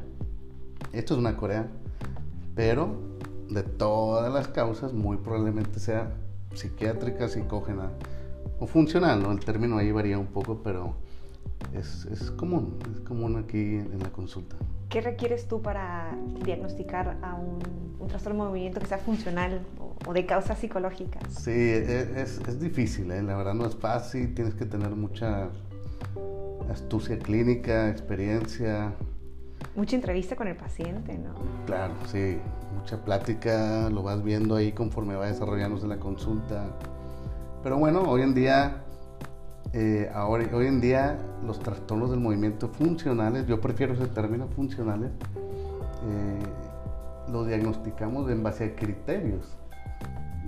Esto 0.92 1.14
es 1.14 1.20
una 1.20 1.36
corea, 1.36 1.68
pero 2.54 2.96
de 3.48 3.62
todas 3.62 4.32
las 4.32 4.48
causas, 4.48 4.92
muy 4.92 5.16
probablemente 5.18 5.78
sea 5.78 6.12
psiquiátrica, 6.54 7.28
psicógena, 7.28 7.90
o 8.58 8.66
funcional, 8.66 9.22
¿no? 9.22 9.32
El 9.32 9.40
término 9.40 9.78
ahí 9.78 9.92
varía 9.92 10.18
un 10.18 10.26
poco, 10.26 10.62
pero 10.62 10.94
es, 11.72 12.06
es 12.06 12.30
común, 12.32 12.78
es 12.92 13.00
común 13.00 13.36
aquí 13.36 13.76
en 13.76 13.98
la 14.00 14.10
consulta. 14.10 14.56
¿Qué 14.92 15.00
requieres 15.00 15.48
tú 15.48 15.62
para 15.62 16.14
diagnosticar 16.44 17.16
a 17.22 17.34
un, 17.34 17.58
un 17.98 18.08
trastorno 18.08 18.44
de 18.44 18.50
movimiento 18.50 18.78
que 18.78 18.86
sea 18.86 18.98
funcional 18.98 19.62
o, 20.06 20.12
de 20.12 20.26
causas 20.26 20.58
psicológicas? 20.58 21.22
Sí, 21.32 21.50
e, 21.50 22.20
es, 22.20 22.38
es 22.46 22.60
difícil, 22.60 23.10
¿eh? 23.10 23.22
la 23.22 23.34
verdad 23.34 23.54
no 23.54 23.64
es 23.64 23.74
fácil, 23.74 24.34
tienes 24.34 24.52
que 24.52 24.66
tener 24.66 24.90
mucha 24.90 25.48
astucia 26.70 27.18
clínica, 27.18 27.88
experiencia. 27.88 28.92
Mucha 29.74 29.96
entrevista 29.96 30.36
con 30.36 30.46
el 30.46 30.56
paciente, 30.56 31.16
¿no? 31.16 31.32
Claro, 31.64 31.94
sí, 32.08 32.36
mucha 32.78 33.02
plática, 33.02 33.88
lo 33.88 34.02
vas 34.02 34.22
viendo 34.22 34.56
ahí 34.56 34.72
conforme 34.72 35.16
va 35.16 35.26
desarrollándose 35.26 35.86
la 35.86 35.96
consulta. 35.96 36.66
Pero 37.62 37.78
bueno, 37.78 38.02
hoy 38.02 38.20
en 38.20 38.34
día, 38.34 38.82
eh, 39.74 40.10
ahora, 40.14 40.46
hoy 40.52 40.66
en 40.66 40.80
día 40.80 41.18
los 41.46 41.58
trastornos 41.58 42.10
del 42.10 42.20
movimiento 42.20 42.68
funcionales, 42.68 43.46
yo 43.46 43.60
prefiero 43.60 43.94
ese 43.94 44.06
término 44.06 44.48
funcionales, 44.48 45.10
eh, 46.08 46.38
lo 47.30 47.44
diagnosticamos 47.44 48.30
en 48.30 48.42
base 48.42 48.64
a 48.64 48.76
criterios. 48.76 49.56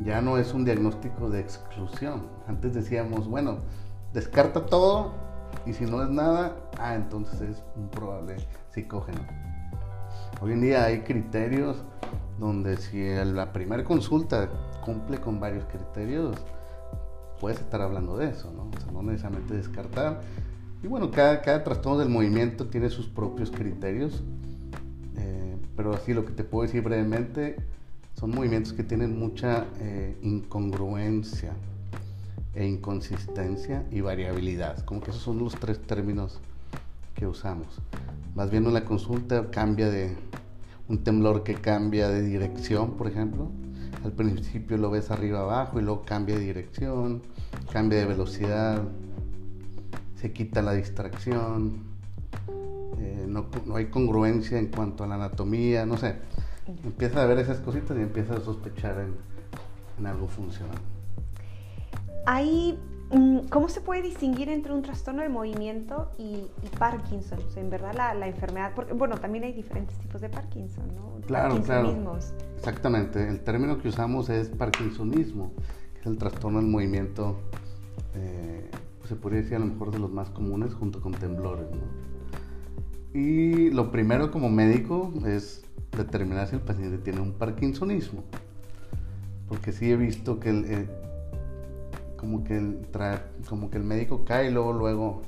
Ya 0.05 0.21
no 0.21 0.37
es 0.39 0.53
un 0.53 0.65
diagnóstico 0.65 1.31
de 1.31 1.41
exclusión. 1.41 2.27
Antes 2.49 2.75
decíamos, 2.75 3.29
bueno, 3.29 3.59
descarta 4.13 4.67
todo 4.67 5.13
y 5.65 5.73
si 5.73 5.87
no 5.87 6.03
es 6.03 6.11
nada, 6.11 6.57
ah, 6.79 6.95
entonces 6.95 7.41
es 7.41 7.63
un 7.77 7.89
probable 7.89 8.37
psicógeno. 8.71 9.21
Hoy 10.43 10.53
en 10.53 10.61
día 10.61 10.85
hay 10.85 11.01
criterios 11.01 11.83
donde 12.39 12.77
si 12.77 13.15
la 13.25 13.53
primera 13.53 13.85
consulta 13.85 14.51
cumple 14.85 15.19
con 15.19 15.41
varios 15.41 15.65
criterios, 15.65 16.37
puedes 17.45 17.61
estar 17.61 17.83
hablando 17.83 18.17
de 18.17 18.31
eso, 18.31 18.51
¿no? 18.57 18.71
O 18.75 18.81
sea, 18.81 18.91
no 18.91 19.03
necesariamente 19.03 19.53
descartar. 19.53 20.23
Y 20.83 20.87
bueno, 20.87 21.11
cada, 21.11 21.43
cada 21.43 21.63
trastorno 21.63 21.99
del 21.99 22.09
movimiento 22.09 22.69
tiene 22.69 22.89
sus 22.89 23.07
propios 23.07 23.51
criterios, 23.51 24.23
eh, 25.19 25.55
pero 25.77 25.93
así 25.93 26.15
lo 26.15 26.25
que 26.25 26.33
te 26.33 26.43
puedo 26.43 26.63
decir 26.63 26.81
brevemente 26.81 27.57
son 28.15 28.31
movimientos 28.31 28.73
que 28.73 28.83
tienen 28.83 29.19
mucha 29.19 29.67
eh, 29.79 30.17
incongruencia 30.23 31.53
e 32.55 32.67
inconsistencia 32.67 33.87
y 33.91 34.01
variabilidad. 34.01 34.83
Como 34.87 35.03
que 35.03 35.11
esos 35.11 35.23
son 35.23 35.39
los 35.39 35.55
tres 35.55 35.79
términos 35.83 36.41
que 37.15 37.27
usamos. 37.27 37.67
Más 38.35 38.51
bien 38.51 38.65
en 38.65 38.73
la 38.73 38.87
consulta 38.87 39.51
cambia 39.51 39.91
de 39.91 40.17
un 40.89 41.05
temblor 41.05 41.43
que 41.43 41.57
cambia 41.57 42.09
de 42.09 42.23
dirección, 42.23 42.97
por 42.97 43.07
ejemplo, 43.07 43.51
al 44.05 44.13
principio 44.13 44.77
lo 44.77 44.91
ves 44.91 45.11
arriba 45.11 45.41
abajo 45.41 45.81
y 45.81 45.83
luego 45.83 46.03
cambia 46.03 46.37
de 46.37 46.43
dirección, 46.43 47.23
cambia 47.73 48.01
de 48.01 48.05
velocidad, 48.05 48.83
se 50.17 50.33
quita 50.33 50.61
la 50.61 50.75
distracción, 50.75 51.85
eh, 52.99 53.27
no, 53.27 53.47
hay 53.75 53.87
congruencia 53.87 54.59
en 54.59 54.67
cuanto 54.67 55.05
a 55.05 55.07
la 55.07 55.15
anatomía, 55.15 55.87
no 55.87 55.97
sé. 55.97 56.17
Empieza 56.85 57.23
a 57.23 57.27
ver 57.27 57.39
esas 57.39 57.59
cositas 57.59 57.97
y 57.97 58.01
empieza 58.01 58.35
a 58.35 58.41
sospechar 58.41 58.99
en, 59.01 59.15
en 59.99 60.07
algo 60.07 60.29
funcional. 60.29 60.79
Hay 62.27 62.79
¿Cómo 63.51 63.69
se 63.69 63.81
puede 63.81 64.03
distinguir 64.03 64.49
entre 64.49 64.73
un 64.73 64.83
trastorno 64.83 65.23
del 65.23 65.31
movimiento 65.31 66.11
y, 66.19 66.49
Parkinson? 66.79 67.39
en 67.57 67.71
verdad 67.71 67.95
la, 67.95 68.27
enfermedad, 68.27 68.73
porque 68.75 68.93
bueno, 68.93 69.17
también 69.19 69.45
hay 69.45 69.53
diferentes 69.53 69.97
tipos 69.99 70.21
de 70.21 70.29
Parkinson, 70.29 70.85
¿no? 70.95 71.21
Claro, 71.27 71.63
claro. 71.63 71.95
Exactamente, 72.57 73.29
el 73.29 73.41
término 73.41 73.79
que 73.79 73.89
usamos 73.89 74.31
es 74.31 74.49
Parkinsonismo, 74.49 75.53
que 75.95 76.01
es 76.01 76.07
el 76.07 76.19
trastorno 76.19 76.59
del 76.59 76.69
movimiento, 76.69 77.37
eh, 78.15 78.71
se 79.07 79.17
podría 79.17 79.43
decir 79.43 79.57
a 79.57 79.61
lo 79.61 79.67
mejor 79.67 79.91
de 79.91 79.99
los 79.99 80.11
más 80.11 80.31
comunes 80.31 80.75
junto 80.75 81.01
con 81.01 81.13
temblores, 81.13 81.67
¿no? 81.71 82.15
Y 83.19 83.71
lo 83.71 83.93
primero 83.93 84.33
como 84.33 84.49
médico 84.49 85.13
es 85.27 85.65
determinar 85.97 86.49
si 86.49 86.57
el 86.57 86.63
paciente 86.63 86.99
tiene 86.99 87.21
un 87.21 87.33
Parkinsonismo, 87.35 88.25
porque 89.47 89.73
sí 89.73 89.93
he 89.93 89.97
visto 89.97 90.41
que 90.41 90.51
el, 90.51 90.65
eh, 90.65 90.89
como 92.25 92.43
que 92.43 92.57
el, 92.57 92.79
como 93.49 93.71
que 93.71 93.77
el 93.77 93.85
médico 93.85 94.25
cae 94.25 94.49
y 94.49 94.51
luego, 94.51 94.73
luego 94.73 95.21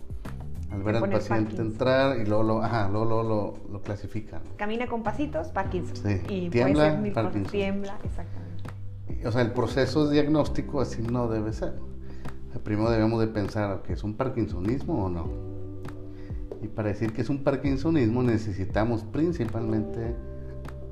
al 0.71 0.83
ver 0.83 0.97
al 0.97 1.11
paciente 1.11 1.61
entrar 1.61 2.19
y 2.19 2.25
luego, 2.25 2.43
lo, 2.43 2.63
ajá, 2.63 2.89
luego, 2.89 3.23
lo, 3.23 3.55
lo, 3.71 3.83
clasifican. 3.83 4.41
Camina 4.57 4.87
con 4.87 5.03
pasitos, 5.03 5.49
Parkinson. 5.49 5.95
Sí. 5.97 6.21
Y 6.29 6.49
tiembla, 6.49 6.97
puede 6.97 7.05
ser 7.05 7.13
Parkinson. 7.13 7.53
Tiembla, 7.53 7.99
exactamente. 8.03 9.27
O 9.27 9.31
sea, 9.31 9.43
el 9.43 9.53
proceso 9.53 10.09
diagnóstico 10.09 10.81
así 10.81 11.03
no 11.03 11.29
debe 11.29 11.53
ser. 11.53 11.75
primero 12.65 12.91
debemos 12.91 13.21
de 13.21 13.27
pensar 13.27 13.83
que 13.83 13.93
es 13.93 14.03
un 14.03 14.15
parkinsonismo 14.15 15.05
o 15.05 15.09
no. 15.11 15.29
Y 16.63 16.69
para 16.69 16.89
decir 16.89 17.13
que 17.13 17.21
es 17.21 17.29
un 17.29 17.45
parkinsonismo 17.45 18.23
necesitamos 18.23 19.05
principalmente 19.05 20.17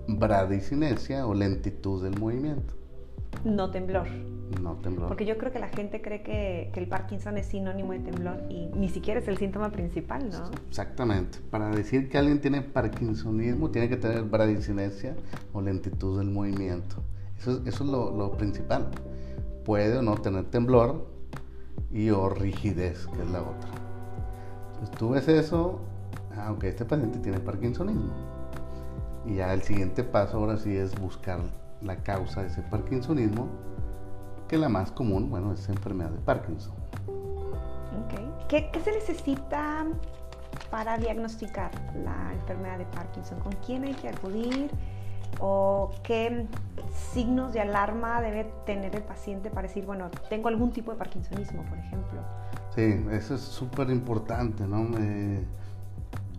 bradicinesia 0.06 1.26
o 1.26 1.32
lentitud 1.32 2.04
del 2.04 2.20
movimiento. 2.20 2.74
No 3.42 3.70
temblor. 3.70 4.06
No 4.62 4.76
temblor. 4.76 5.08
Porque 5.08 5.24
yo 5.24 5.38
creo 5.38 5.52
que 5.52 5.58
la 5.58 5.68
gente 5.68 6.02
cree 6.02 6.22
que, 6.22 6.70
el 6.74 6.88
Parkinson 6.88 7.38
es 7.38 7.46
sinónimo 7.46 7.92
de 7.92 8.00
temblor 8.00 8.42
y 8.50 8.66
ni 8.74 8.88
siquiera 8.88 9.20
es 9.20 9.28
el 9.28 9.38
síntoma 9.38 9.70
principal, 9.72 10.28
¿no? 10.30 10.50
Exactamente. 10.68 11.38
Para 11.50 11.70
decir 11.70 12.08
que 12.08 12.18
alguien 12.18 12.40
tiene 12.40 12.60
Parkinsonismo, 12.60 13.70
tiene 13.70 13.88
que 13.88 13.96
tener 13.96 14.24
bradicinesia 14.24 15.16
o 15.52 15.60
lentitud 15.60 16.18
del 16.18 16.30
movimiento. 16.30 17.02
Eso, 17.38 17.62
es 17.64 17.80
lo, 17.80 18.32
principal. 18.32 18.90
Puede 19.64 19.98
o 19.98 20.02
no 20.02 20.16
tener 20.16 20.44
temblor 20.44 21.06
y 21.90 22.10
o 22.10 22.28
rigidez, 22.28 23.06
que 23.06 23.22
es 23.22 23.30
la 23.30 23.42
otra. 23.42 23.70
Entonces 24.74 24.96
tú 24.98 25.10
ves 25.10 25.28
eso, 25.28 25.80
aunque 26.36 26.68
este 26.68 26.84
paciente 26.84 27.18
tiene 27.18 27.40
Parkinsonismo. 27.40 28.12
Y 29.26 29.36
ya 29.36 29.54
el 29.54 29.62
siguiente 29.62 30.04
paso 30.04 30.38
ahora 30.38 30.58
sí 30.58 30.76
es 30.76 30.98
buscar 31.00 31.40
la 31.80 31.96
causa 32.02 32.42
de 32.42 32.48
ese 32.48 32.62
Parkinsonismo, 32.62 33.48
que 34.54 34.58
la 34.60 34.68
más 34.68 34.92
común, 34.92 35.30
bueno, 35.30 35.52
es 35.52 35.68
enfermedad 35.68 36.10
de 36.10 36.20
Parkinson. 36.20 36.72
Okay. 38.06 38.30
¿Qué, 38.46 38.80
se 38.84 38.92
necesita 38.92 39.84
para 40.70 40.96
diagnosticar 40.96 41.72
la 42.04 42.32
enfermedad 42.32 42.78
de 42.78 42.84
Parkinson? 42.84 43.40
¿Con 43.40 43.52
quién 43.66 43.82
hay 43.82 43.94
que 43.94 44.10
acudir? 44.10 44.70
¿O 45.40 45.90
qué 46.04 46.46
signos 47.12 47.52
de 47.52 47.62
alarma 47.62 48.20
debe 48.20 48.44
tener 48.64 48.94
el 48.94 49.02
paciente 49.02 49.50
para 49.50 49.66
decir, 49.66 49.84
bueno, 49.86 50.08
tengo 50.30 50.46
algún 50.46 50.70
tipo 50.70 50.92
de 50.92 50.98
Parkinsonismo, 50.98 51.64
por 51.64 51.76
ejemplo? 51.76 52.20
Sí, 52.76 53.04
eso 53.10 53.34
es 53.34 53.40
súper 53.40 53.90
importante, 53.90 54.68
¿no? 54.68 54.88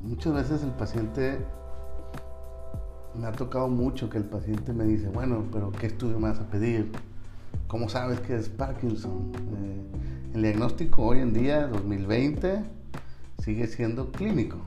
muchas 0.04 0.34
veces 0.34 0.64
el 0.64 0.72
paciente 0.72 1.40
me 3.14 3.28
ha 3.28 3.34
tocado 3.34 3.68
mucho 3.68 4.10
que 4.10 4.20
el 4.20 4.25
paciente 4.25 4.72
me 4.72 4.86
dice, 4.86 5.10
bueno, 5.10 5.44
pero 5.51 5.70
¿qué 5.74 5.88
estudio 5.88 6.18
me 6.18 6.30
vas 6.30 6.40
a 6.40 6.48
pedir? 6.50 6.94
¿Cómo 7.68 7.90
sabes 7.90 8.20
que 8.20 8.36
es 8.36 8.48
Parkinson? 8.48 9.32
Eh, 9.36 10.36
el 10.36 10.42
diagnóstico 10.44 11.04
hoy 11.04 11.20
en 11.20 11.34
día, 11.34 11.66
2020, 11.68 12.60
sigue 13.40 13.68
siendo 13.68 14.12
clínico. 14.12 14.58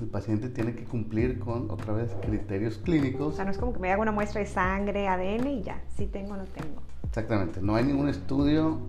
El 0.00 0.08
paciente 0.08 0.48
tiene 0.48 0.74
que 0.74 0.84
cumplir 0.84 1.38
con, 1.38 1.70
otra 1.70 1.92
vez, 1.92 2.10
criterios 2.22 2.78
clínicos. 2.78 3.34
O 3.34 3.36
sea, 3.36 3.44
no 3.44 3.52
es 3.52 3.58
como 3.58 3.72
que 3.72 3.78
me 3.78 3.92
haga 3.92 4.02
una 4.02 4.10
muestra 4.10 4.40
de 4.40 4.46
sangre, 4.46 5.06
ADN 5.06 5.46
y 5.46 5.62
ya, 5.62 5.80
si 5.96 6.06
tengo 6.06 6.32
o 6.32 6.36
no 6.36 6.44
tengo. 6.44 6.82
Exactamente, 7.06 7.60
no 7.62 7.76
hay 7.76 7.84
ningún 7.84 8.08
estudio 8.08 8.80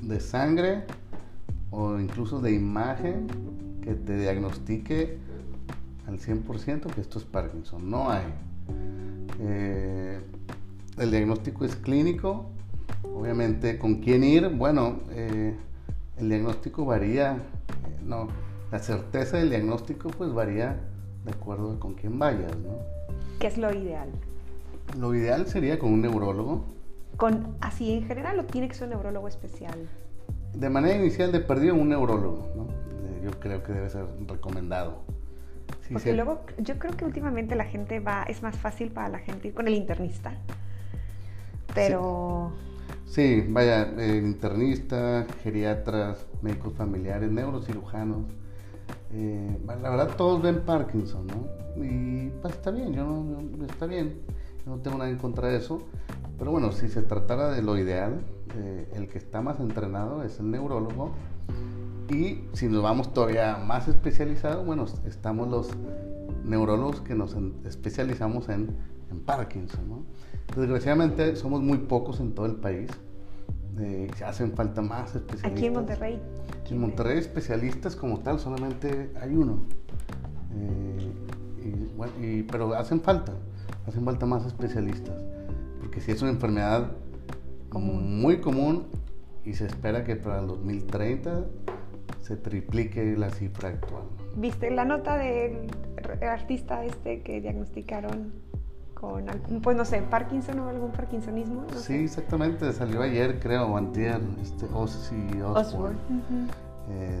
de 0.00 0.20
sangre 0.20 0.84
o 1.70 1.98
incluso 1.98 2.40
de 2.40 2.52
imagen 2.52 3.26
que 3.82 3.94
te 3.94 4.16
diagnostique 4.16 5.18
al 6.06 6.18
100% 6.18 6.86
que 6.86 7.00
esto 7.00 7.18
es 7.18 7.24
Parkinson. 7.24 7.90
No 7.90 8.10
hay. 8.10 8.24
Eh, 9.40 10.20
el 10.98 11.10
diagnóstico 11.10 11.64
es 11.64 11.76
clínico. 11.76 12.46
Obviamente, 13.02 13.78
¿con 13.78 13.96
quién 13.96 14.24
ir? 14.24 14.48
Bueno, 14.48 15.00
eh, 15.10 15.54
el 16.18 16.28
diagnóstico 16.28 16.84
varía. 16.84 17.34
Eh, 17.34 18.00
no, 18.04 18.28
la 18.70 18.78
certeza 18.78 19.38
del 19.38 19.50
diagnóstico 19.50 20.10
pues 20.10 20.32
varía 20.32 20.80
de 21.24 21.30
acuerdo 21.32 21.78
con 21.80 21.94
quién 21.94 22.18
vayas, 22.18 22.56
¿no? 22.58 22.78
¿Qué 23.38 23.46
es 23.46 23.58
lo 23.58 23.72
ideal? 23.72 24.08
Lo 24.98 25.14
ideal 25.14 25.46
sería 25.46 25.78
con 25.78 25.92
un 25.92 26.02
neurólogo. 26.02 26.64
¿Con 27.16 27.56
así 27.60 27.92
en 27.92 28.06
general 28.06 28.38
o 28.38 28.44
tiene 28.44 28.68
que 28.68 28.74
ser 28.74 28.84
un 28.84 28.90
neurólogo 28.90 29.28
especial? 29.28 29.88
De 30.54 30.70
manera 30.70 30.96
inicial 30.96 31.32
de 31.32 31.40
perdido 31.40 31.74
un 31.74 31.88
neurólogo, 31.88 32.48
¿no? 32.56 32.66
yo 33.22 33.30
creo 33.38 33.62
que 33.62 33.72
debe 33.72 33.90
ser 33.90 34.06
recomendado. 34.26 35.02
Porque 35.92 36.12
luego 36.12 36.42
yo 36.58 36.78
creo 36.78 36.96
que 36.96 37.04
últimamente 37.04 37.54
la 37.56 37.64
gente 37.64 38.00
va, 38.00 38.22
es 38.24 38.42
más 38.42 38.56
fácil 38.56 38.90
para 38.90 39.08
la 39.08 39.18
gente 39.18 39.48
ir 39.48 39.54
con 39.54 39.66
el 39.66 39.74
internista. 39.74 40.34
Pero... 41.74 42.52
Sí, 43.06 43.44
vaya, 43.48 43.88
internista, 44.16 45.26
geriatras, 45.42 46.26
médicos 46.42 46.74
familiares, 46.74 47.30
neurocirujanos. 47.30 48.24
Eh, 49.12 49.58
la 49.66 49.90
verdad 49.90 50.14
todos 50.16 50.40
ven 50.40 50.60
Parkinson, 50.60 51.26
¿no? 51.26 51.84
Y 51.84 52.28
pues 52.40 52.54
está 52.54 52.70
bien, 52.70 52.92
yo 52.92 53.04
no, 53.04 53.64
está 53.64 53.86
bien, 53.86 54.20
yo 54.64 54.76
no 54.76 54.82
tengo 54.82 54.98
nada 54.98 55.10
en 55.10 55.18
contra 55.18 55.48
de 55.48 55.56
eso. 55.56 55.82
Pero 56.38 56.52
bueno, 56.52 56.70
si 56.70 56.88
se 56.88 57.02
tratara 57.02 57.50
de 57.50 57.62
lo 57.62 57.76
ideal, 57.76 58.20
eh, 58.56 58.88
el 58.94 59.08
que 59.08 59.18
está 59.18 59.42
más 59.42 59.58
entrenado 59.58 60.22
es 60.22 60.38
el 60.38 60.50
neurólogo 60.50 61.12
y 62.10 62.40
si 62.54 62.66
nos 62.66 62.82
vamos 62.82 63.12
todavía 63.12 63.56
más 63.56 63.86
especializados, 63.86 64.66
bueno, 64.66 64.86
estamos 65.06 65.48
los 65.48 65.68
neurólogos 66.44 67.00
que 67.02 67.14
nos 67.14 67.36
especializamos 67.64 68.48
en, 68.48 68.76
en 69.10 69.20
Parkinson. 69.20 69.88
¿no? 69.88 70.04
Desgraciadamente 70.56 71.36
somos 71.36 71.62
muy 71.62 71.78
pocos 71.78 72.20
en 72.20 72.34
todo 72.34 72.46
el 72.46 72.56
país. 72.56 72.90
Eh, 73.78 74.10
hacen 74.26 74.52
falta 74.52 74.82
más 74.82 75.14
especialistas. 75.14 75.52
Aquí 75.52 75.66
en 75.66 75.72
Monterrey. 75.72 76.20
En 76.70 76.78
Monterrey 76.78 77.18
especialistas 77.18 77.96
como 77.96 78.20
tal 78.20 78.38
solamente 78.38 79.12
hay 79.20 79.34
uno. 79.34 79.62
Eh, 80.54 82.44
pero 82.50 82.74
hacen 82.74 83.00
falta, 83.00 83.32
hacen 83.86 84.04
falta 84.04 84.26
más 84.26 84.44
especialistas. 84.46 85.22
Porque 85.80 86.00
si 86.00 86.10
es 86.10 86.20
una 86.22 86.30
enfermedad 86.30 86.90
muy 87.72 88.40
común 88.40 88.86
y 89.44 89.54
se 89.54 89.66
espera 89.66 90.04
que 90.04 90.16
para 90.16 90.40
el 90.40 90.48
2030 90.48 91.44
se 92.20 92.36
triplique 92.36 93.16
la 93.16 93.30
cifra 93.30 93.70
actual. 93.70 94.04
¿Viste 94.36 94.70
la 94.70 94.84
nota 94.84 95.16
del 95.16 95.68
artista 96.22 96.84
este 96.84 97.22
que 97.22 97.40
diagnosticaron 97.40 98.32
con, 99.00 99.24
pues 99.62 99.76
no 99.76 99.84
sé, 99.84 100.02
Parkinson 100.02 100.60
o 100.60 100.68
algún 100.68 100.90
Parkinsonismo? 100.90 101.64
sí, 101.76 102.04
exactamente, 102.04 102.70
salió 102.72 103.02
ayer 103.02 103.40
creo, 103.40 103.66
o 103.66 103.76
antier, 103.76 104.20
este 104.42 104.66
Ozzy 104.72 105.40
Osbourne. 105.42 105.96
Eh, 106.90 107.20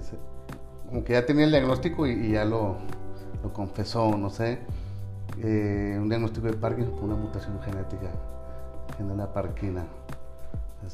como 0.88 1.04
que 1.04 1.14
ya 1.14 1.24
tenía 1.24 1.44
el 1.44 1.50
diagnóstico 1.50 2.06
y, 2.06 2.32
ya 2.32 2.44
lo, 2.44 2.76
lo, 3.42 3.52
confesó, 3.52 4.16
no 4.16 4.28
sé. 4.28 4.58
Eh, 5.42 5.96
un 5.98 6.08
diagnóstico 6.08 6.48
de 6.48 6.54
Parkinson 6.54 6.94
con 6.96 7.04
una 7.04 7.16
mutación 7.16 7.58
genética, 7.62 8.10
en 8.98 9.16
la 9.16 9.32
parquina. 9.32 9.86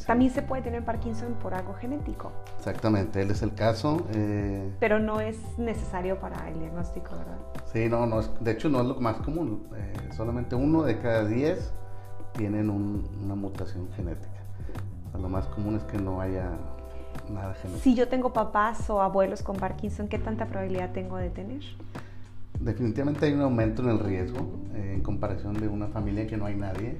También 0.06 0.30
se 0.30 0.42
puede 0.42 0.62
tener 0.62 0.84
Parkinson 0.84 1.34
por 1.34 1.54
algo 1.54 1.74
genético. 1.74 2.32
Exactamente, 2.58 3.22
él 3.22 3.30
es 3.30 3.42
el 3.42 3.54
caso. 3.54 4.06
Eh, 4.12 4.70
Pero 4.80 4.98
no 4.98 5.20
es 5.20 5.36
necesario 5.58 6.18
para 6.18 6.48
el 6.48 6.58
diagnóstico, 6.58 7.10
¿verdad? 7.16 7.38
Sí, 7.72 7.88
no, 7.88 8.06
no 8.06 8.20
es, 8.20 8.30
de 8.40 8.52
hecho 8.52 8.68
no 8.68 8.80
es 8.80 8.86
lo 8.86 9.00
más 9.00 9.16
común. 9.18 9.68
Eh, 9.76 9.92
solamente 10.16 10.54
uno 10.54 10.82
de 10.82 10.98
cada 10.98 11.24
diez 11.24 11.72
tienen 12.32 12.70
una 12.70 13.34
mutación 13.34 13.88
genética. 13.96 14.42
lo 15.14 15.28
más 15.28 15.46
común 15.46 15.76
es 15.76 15.82
que 15.84 15.98
no 15.98 16.20
haya 16.20 16.50
nada 17.30 17.54
genético. 17.54 17.82
Si 17.82 17.94
yo 17.94 18.08
tengo 18.08 18.32
papás 18.32 18.90
o 18.90 19.00
abuelos 19.00 19.42
con 19.42 19.56
Parkinson, 19.56 20.08
¿qué 20.08 20.18
tanta 20.18 20.46
probabilidad 20.46 20.92
tengo 20.92 21.16
de 21.16 21.30
tener? 21.30 21.62
Definitivamente 22.60 23.26
hay 23.26 23.32
un 23.32 23.42
aumento 23.42 23.82
en 23.82 23.90
el 23.90 23.98
riesgo 23.98 24.40
eh, 24.74 24.92
en 24.94 25.02
comparación 25.02 25.54
de 25.54 25.68
una 25.68 25.88
familia 25.88 26.26
que 26.26 26.36
no 26.36 26.46
hay 26.46 26.56
nadie 26.56 26.98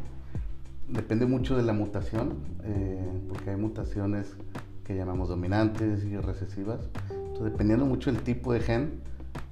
depende 0.89 1.27
mucho 1.27 1.57
de 1.57 1.63
la 1.63 1.73
mutación, 1.73 2.35
eh, 2.65 2.99
porque 3.29 3.51
hay 3.51 3.57
mutaciones 3.57 4.37
que 4.85 4.95
llamamos 4.95 5.29
dominantes 5.29 6.05
y 6.05 6.17
recesivas. 6.17 6.89
Entonces, 7.11 7.53
dependiendo 7.53 7.87
mucho 7.87 8.13
del 8.13 8.23
tipo 8.23 8.53
de 8.53 8.61
gen, 8.61 9.01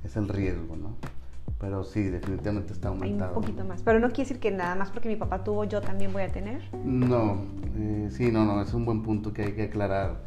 es 0.05 0.17
el 0.17 0.29
riesgo, 0.29 0.77
¿no? 0.77 0.97
Pero 1.59 1.85
sí, 1.85 2.03
definitivamente 2.03 2.73
está 2.73 2.89
aumentado. 2.89 3.31
Hay 3.33 3.37
un 3.37 3.43
poquito 3.43 3.65
más. 3.65 3.83
Pero 3.83 3.99
no 3.99 4.09
quiere 4.09 4.29
decir 4.29 4.39
que 4.39 4.51
nada 4.51 4.75
más 4.75 4.91
porque 4.91 5.09
mi 5.09 5.17
papá 5.17 5.43
tuvo, 5.43 5.65
yo 5.65 5.81
también 5.81 6.13
voy 6.13 6.23
a 6.23 6.29
tener. 6.29 6.63
No, 6.85 7.39
eh, 7.77 8.09
sí, 8.11 8.31
no, 8.31 8.45
no, 8.45 8.61
es 8.61 8.75
un 8.75 8.85
buen 8.85 9.03
punto 9.03 9.33
que 9.33 9.43
hay 9.43 9.53
que 9.53 9.65
aclarar. 9.65 10.21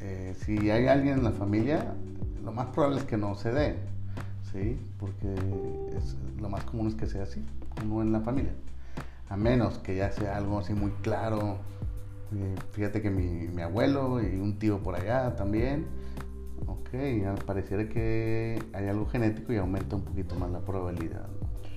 Eh, 0.00 0.34
si 0.38 0.70
hay 0.70 0.86
alguien 0.86 1.18
en 1.18 1.24
la 1.24 1.32
familia, 1.32 1.94
lo 2.44 2.52
más 2.52 2.66
probable 2.66 2.98
es 2.98 3.04
que 3.04 3.16
no 3.16 3.34
se 3.34 3.52
dé, 3.52 3.76
¿sí? 4.52 4.78
Porque 4.98 5.34
es, 5.96 6.16
lo 6.40 6.48
más 6.48 6.64
común 6.64 6.86
es 6.86 6.94
que 6.94 7.06
sea 7.06 7.24
así, 7.24 7.44
uno 7.84 8.02
en 8.02 8.12
la 8.12 8.20
familia. 8.20 8.52
A 9.28 9.36
menos 9.36 9.78
que 9.78 9.96
ya 9.96 10.10
sea 10.10 10.36
algo 10.36 10.58
así 10.58 10.74
muy 10.74 10.90
claro. 11.02 11.58
Eh, 12.34 12.54
fíjate 12.72 13.00
que 13.02 13.10
mi, 13.10 13.48
mi 13.48 13.62
abuelo 13.62 14.22
y 14.22 14.36
un 14.36 14.58
tío 14.58 14.78
por 14.82 14.94
allá 14.94 15.34
también 15.36 15.86
Ok, 16.66 16.90
pareciera 17.46 17.88
que 17.88 18.58
hay 18.72 18.88
algo 18.88 19.06
genético 19.06 19.52
y 19.52 19.56
aumenta 19.56 19.96
un 19.96 20.02
poquito 20.02 20.34
más 20.34 20.50
la 20.50 20.60
probabilidad. 20.60 21.26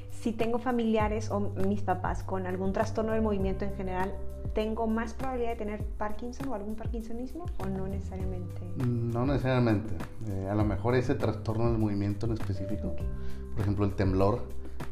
Si 0.09 0.31
tengo 0.33 0.59
familiares 0.59 1.31
o 1.31 1.39
mis 1.67 1.81
papás 1.81 2.23
con 2.23 2.45
algún 2.45 2.73
trastorno 2.73 3.13
del 3.13 3.21
movimiento 3.21 3.65
en 3.65 3.73
general, 3.75 4.13
¿tengo 4.53 4.87
más 4.87 5.13
probabilidad 5.13 5.51
de 5.51 5.55
tener 5.57 5.83
Parkinson 5.97 6.47
o 6.49 6.55
algún 6.55 6.75
Parkinsonismo 6.75 7.45
o 7.57 7.65
no 7.65 7.87
necesariamente? 7.87 8.61
Mm, 8.77 9.11
no 9.11 9.25
necesariamente. 9.25 9.95
Eh, 10.27 10.47
a 10.49 10.55
lo 10.55 10.63
mejor 10.63 10.95
ese 10.95 11.15
trastorno 11.15 11.71
del 11.71 11.79
movimiento 11.79 12.25
en 12.25 12.33
específico, 12.33 12.95
por 13.53 13.61
ejemplo 13.61 13.85
el 13.85 13.95
temblor, 13.95 14.43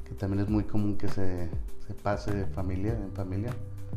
que 0.10 0.15
también 0.15 0.43
es 0.43 0.50
muy 0.50 0.63
común 0.65 0.98
que 0.98 1.08
se, 1.08 1.50
se 1.88 1.93
pase 1.93 2.34
de 2.34 2.45
familia 2.48 2.93
en 2.93 3.13
familia. 3.13 3.52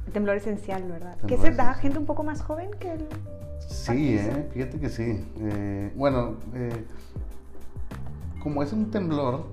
El 0.06 0.12
temblor 0.12 0.36
esencial, 0.36 0.84
¿verdad? 0.84 1.16
¿Que 1.26 1.36
se 1.38 1.50
da 1.50 1.70
a 1.70 1.74
gente 1.74 1.98
un 1.98 2.06
poco 2.06 2.22
más 2.22 2.42
joven 2.42 2.70
que 2.78 2.92
el... 2.92 3.06
Sí, 3.66 4.16
eh, 4.18 4.48
fíjate 4.52 4.78
que 4.78 4.88
sí. 4.88 5.24
Eh, 5.40 5.92
bueno, 5.96 6.36
eh, 6.54 6.84
como 8.42 8.62
es 8.62 8.72
un 8.72 8.90
temblor, 8.90 9.46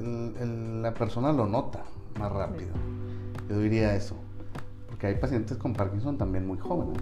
la 0.00 0.92
persona 0.92 1.32
lo 1.32 1.46
nota 1.46 1.84
más 2.18 2.32
rápido. 2.32 2.72
Yo 3.48 3.58
diría 3.60 3.94
eso. 3.94 4.16
Porque 4.88 5.06
hay 5.06 5.14
pacientes 5.16 5.56
con 5.56 5.72
Parkinson 5.72 6.18
también 6.18 6.46
muy 6.46 6.58
jóvenes. 6.58 7.00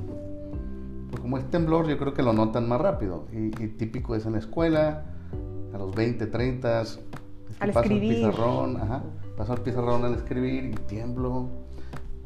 Pero 1.10 1.22
como 1.22 1.38
es 1.38 1.50
temblor, 1.50 1.86
yo 1.86 1.98
creo 1.98 2.12
que 2.12 2.22
lo 2.22 2.32
notan 2.32 2.68
más 2.68 2.80
rápido. 2.80 3.26
Y, 3.32 3.50
típico 3.50 4.14
es 4.14 4.26
en 4.26 4.32
la 4.32 4.38
escuela, 4.38 5.04
a 5.72 5.78
los 5.78 5.94
20, 5.94 6.26
30, 6.26 6.82
al 7.60 7.70
escribir. 7.70 8.24
el 8.24 8.30
pizarrón, 8.30 8.76
ajá, 8.76 9.02
paso 9.36 9.54
el 9.54 9.60
pizarrón 9.60 10.04
al 10.04 10.14
escribir 10.14 10.64
y 10.64 10.74
tiemblo 10.86 11.48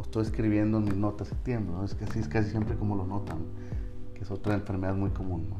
estoy 0.08 0.22
escribiendo 0.22 0.80
mis 0.80 0.96
notas 0.96 1.30
en 1.32 1.38
tiempo, 1.38 1.84
Es 1.84 1.94
que 1.94 2.04
así 2.04 2.18
es 2.18 2.28
casi 2.28 2.50
siempre 2.50 2.76
como 2.76 2.96
lo 2.96 3.04
notan, 3.04 3.38
que 4.14 4.22
es 4.22 4.30
otra 4.30 4.54
enfermedad 4.54 4.94
muy 4.94 5.10
común, 5.10 5.52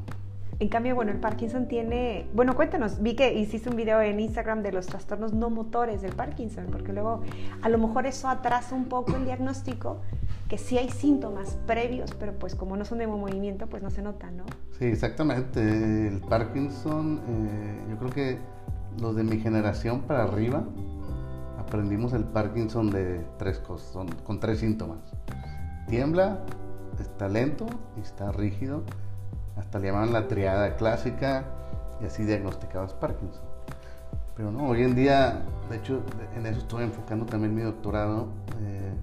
En 0.59 0.69
cambio, 0.69 0.95
bueno, 0.95 1.11
el 1.11 1.19
Parkinson 1.19 1.67
tiene, 1.67 2.27
bueno, 2.33 2.55
cuéntanos, 2.55 3.01
vi 3.01 3.15
que 3.15 3.31
hiciste 3.33 3.69
un 3.69 3.75
video 3.75 4.01
en 4.01 4.19
Instagram 4.19 4.63
de 4.63 4.71
los 4.71 4.87
trastornos 4.87 5.33
no 5.33 5.51
motores 5.51 6.01
del 6.01 6.13
Parkinson, 6.13 6.65
porque 6.71 6.93
luego 6.93 7.21
a 7.61 7.69
lo 7.69 7.77
mejor 7.77 8.07
eso 8.07 8.27
atrasa 8.27 8.75
un 8.75 8.85
poco 8.85 9.15
el 9.15 9.25
diagnóstico, 9.25 10.01
que 10.49 10.57
sí 10.57 10.79
hay 10.79 10.89
síntomas 10.89 11.59
previos, 11.67 12.15
pero 12.19 12.33
pues 12.33 12.55
como 12.55 12.75
no 12.75 12.85
son 12.85 12.97
de 12.97 13.05
movimiento, 13.05 13.67
pues 13.67 13.83
no 13.83 13.91
se 13.91 14.01
nota, 14.01 14.31
¿no? 14.31 14.45
Sí, 14.79 14.85
exactamente. 14.85 16.07
El 16.07 16.21
Parkinson, 16.21 17.21
eh, 17.27 17.81
yo 17.91 17.97
creo 17.97 18.09
que 18.09 18.39
los 19.01 19.15
de 19.15 19.23
mi 19.23 19.39
generación 19.39 20.01
para 20.01 20.23
arriba, 20.23 20.63
aprendimos 21.57 22.13
el 22.13 22.23
Parkinson 22.23 22.89
de 22.89 23.25
tres 23.37 23.59
cosas, 23.59 24.05
con 24.23 24.39
tres 24.39 24.59
síntomas. 24.59 24.99
Tiembla, 25.87 26.39
está 26.99 27.27
lento 27.27 27.67
y 27.97 28.01
está 28.01 28.31
rígido. 28.31 28.83
Hasta 29.55 29.79
le 29.79 29.87
llamaban 29.87 30.13
la 30.13 30.27
triada 30.27 30.75
clásica 30.75 31.45
y 32.01 32.05
así 32.05 32.23
diagnosticabas 32.23 32.93
Parkinson. 32.93 33.43
Pero 34.35 34.51
no, 34.51 34.69
hoy 34.69 34.83
en 34.83 34.95
día, 34.95 35.41
de 35.69 35.77
hecho, 35.77 36.01
en 36.35 36.45
eso 36.45 36.59
estoy 36.59 36.83
enfocando 36.83 37.25
también 37.25 37.53
mi 37.53 37.61
doctorado. 37.61 38.27
Eh, 38.61 38.93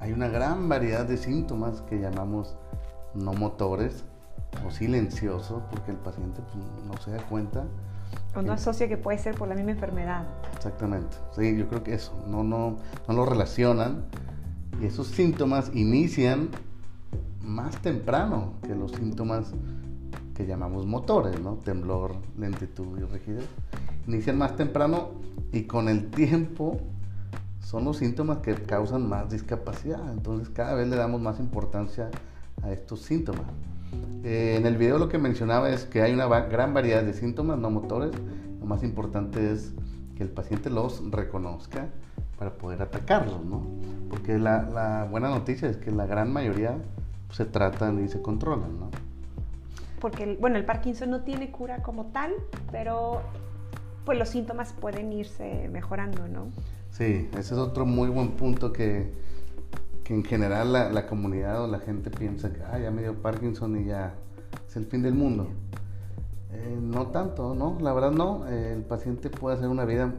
hay 0.00 0.12
una 0.12 0.28
gran 0.28 0.68
variedad 0.68 1.06
de 1.06 1.16
síntomas 1.16 1.80
que 1.82 1.98
llamamos 1.98 2.56
no 3.14 3.32
motores 3.32 4.04
o 4.66 4.70
silenciosos, 4.70 5.62
porque 5.70 5.92
el 5.92 5.96
paciente 5.96 6.42
pues, 6.42 6.64
no 6.86 6.96
se 7.00 7.12
da 7.12 7.22
cuenta 7.26 7.64
o 8.34 8.42
no 8.42 8.52
asocia 8.52 8.88
que 8.88 8.96
puede 8.96 9.18
ser 9.18 9.34
por 9.36 9.48
la 9.48 9.54
misma 9.54 9.72
enfermedad. 9.72 10.26
Exactamente. 10.54 11.16
Sí, 11.36 11.56
yo 11.56 11.68
creo 11.68 11.82
que 11.82 11.94
eso, 11.94 12.12
no, 12.26 12.42
no, 12.42 12.78
no 13.06 13.14
lo 13.14 13.26
relacionan. 13.26 14.04
Y 14.80 14.86
esos 14.86 15.06
síntomas 15.08 15.70
inician 15.74 16.48
más 17.40 17.76
temprano 17.82 18.54
que 18.62 18.74
los 18.74 18.92
síntomas 18.92 19.52
que 20.34 20.46
llamamos 20.46 20.86
motores, 20.86 21.40
¿no? 21.40 21.54
Temblor, 21.56 22.16
lentitud 22.36 22.98
y 22.98 23.04
rigidez. 23.04 23.46
Inician 24.06 24.36
más 24.36 24.56
temprano 24.56 25.10
y 25.52 25.62
con 25.62 25.88
el 25.88 26.10
tiempo 26.10 26.80
son 27.60 27.84
los 27.84 27.98
síntomas 27.98 28.38
que 28.38 28.54
causan 28.54 29.08
más 29.08 29.30
discapacidad. 29.30 30.12
Entonces 30.12 30.48
cada 30.48 30.74
vez 30.74 30.88
le 30.88 30.96
damos 30.96 31.20
más 31.20 31.38
importancia 31.38 32.10
a 32.62 32.72
estos 32.72 33.00
síntomas. 33.00 33.46
Eh, 34.24 34.56
en 34.56 34.66
el 34.66 34.76
video 34.76 34.98
lo 34.98 35.08
que 35.08 35.18
mencionaba 35.18 35.70
es 35.70 35.84
que 35.84 36.00
hay 36.00 36.12
una 36.12 36.26
gran 36.26 36.72
variedad 36.72 37.02
de 37.02 37.12
síntomas 37.12 37.58
no 37.58 37.70
motores. 37.70 38.12
Lo 38.58 38.66
más 38.66 38.82
importante 38.82 39.52
es 39.52 39.72
que 40.16 40.22
el 40.22 40.30
paciente 40.30 40.70
los 40.70 41.02
reconozca 41.10 41.88
para 42.38 42.52
poder 42.54 42.82
atacarlos, 42.82 43.44
¿no? 43.44 43.62
Porque 44.10 44.38
la, 44.38 45.06
buena 45.10 45.28
noticia 45.28 45.68
es 45.68 45.76
que 45.76 45.90
la 45.90 46.06
gran 46.06 46.32
mayoría 46.32 46.76
se 47.30 47.44
tratan 47.44 48.04
y 48.04 48.08
se 48.08 48.22
controlan, 48.22 48.78
¿no? 48.78 48.90
Porque, 50.00 50.36
bueno, 50.40 50.56
el 50.56 50.64
Parkinson 50.64 51.10
no 51.10 51.22
tiene 51.22 51.50
cura 51.50 51.82
como 51.82 52.06
tal, 52.06 52.32
pero 52.70 53.22
pues 54.04 54.18
los 54.18 54.28
síntomas 54.28 54.72
pueden 54.72 55.12
irse 55.12 55.68
mejorando, 55.72 56.28
¿no? 56.28 56.48
Sí, 56.90 57.28
ese 57.32 57.38
es 57.38 57.52
otro 57.52 57.86
muy 57.86 58.08
buen 58.08 58.32
punto 58.32 58.72
que, 58.72 59.12
que 60.04 60.14
en 60.14 60.22
general 60.22 60.72
la, 60.72 61.06
comunidad 61.06 61.64
o 61.64 61.66
la 61.66 61.80
gente 61.80 62.10
piensa 62.10 62.52
que 62.52 62.62
ah, 62.62 62.78
ya 62.78 62.90
me 62.90 63.02
dio 63.02 63.14
Parkinson 63.14 63.80
y 63.80 63.86
ya 63.86 64.14
es 64.68 64.76
el 64.76 64.84
fin 64.84 65.02
del 65.02 65.14
mundo. 65.14 65.48
Eh, 66.52 66.78
no 66.80 67.08
tanto, 67.08 67.54
¿no? 67.54 67.78
La 67.80 67.92
verdad 67.92 68.12
no. 68.12 68.46
el 68.46 68.82
paciente 68.82 69.30
puede 69.30 69.56
hacer 69.56 69.68
una 69.68 69.84
vida 69.84 70.12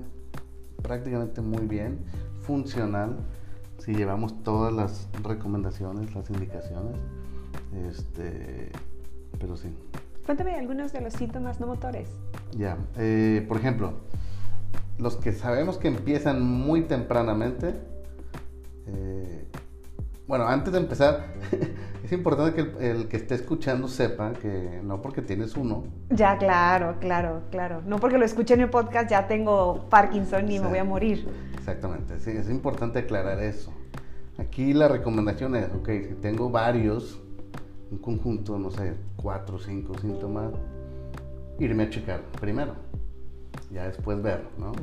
prácticamente 0.82 1.42
muy 1.42 1.66
bien, 1.66 2.00
funcional, 2.42 3.18
si 3.78 3.94
llevamos 3.94 4.44
todas 4.44 4.74
las 4.74 5.08
recomendaciones, 5.24 6.14
las 6.16 6.30
indicaciones. 6.30 6.98
Este, 7.88 8.72
pero 9.40 9.56
sí. 9.56 9.70
Cuéntame 10.26 10.56
algunos 10.56 10.92
de 10.92 11.02
los 11.02 11.14
síntomas 11.14 11.60
no 11.60 11.68
motores. 11.68 12.10
Ya, 12.58 12.78
eh, 12.98 13.46
por 13.48 13.58
ejemplo, 13.58 13.94
los 14.98 15.18
que 15.18 15.32
sabemos 15.34 15.78
que 15.78 15.88
empiezan 15.88 16.42
muy 16.42 16.82
tempranamente, 16.82 17.70
eh, 17.70 17.95
bueno, 20.28 20.48
antes 20.48 20.74
de 20.74 20.80
empezar, 20.80 21.34
es 22.04 22.12
importante 22.12 22.54
que 22.56 22.90
el, 22.90 23.08
que 23.08 23.18
esté 23.18 23.36
escuchando 23.36 23.88
sepa 23.88 24.34
que 24.34 24.82
no 24.84 25.02
porque 25.02 25.22
tienes 25.22 25.56
uno. 25.56 25.84
Ya, 26.10 26.38
claro, 26.38 26.96
claro, 27.00 27.44
claro. 27.52 27.82
No 27.86 27.98
porque 28.00 28.18
lo 28.18 28.26
escuche 28.26 28.56
en 28.56 28.62
el 28.62 28.70
podcast 28.70 29.10
ya 29.10 29.28
tengo 29.28 29.88
Parkinson 29.90 30.52
y 30.52 30.60
me 30.60 30.68
voy 30.68 30.80
a 30.80 30.84
morir. 30.84 31.28
Exactamente, 31.56 32.20
sí, 32.20 32.32
es 32.32 32.50
importante 32.50 33.00
aclarar 33.00 33.40
eso. 33.40 33.72
Aquí 34.40 34.74
la 34.74 34.88
recomendación 34.88 35.56
es, 35.56 35.68
ok, 35.74 35.90
si 36.08 36.16
tengo 36.16 36.50
varios, 36.50 37.22
un 37.92 38.00
conjunto, 38.00 38.58
no 38.58 38.72
sé, 38.72 38.96
cuatro 39.16 39.58
o 39.58 39.60
cinco 39.60 39.98
síntomas, 40.00 40.54
irme 41.60 41.84
a 41.84 41.90
checar 41.90 42.22
primero, 42.42 42.76
ya 43.72 43.86
después 43.86 44.22
ver, 44.22 44.44
¿no? 44.58 44.74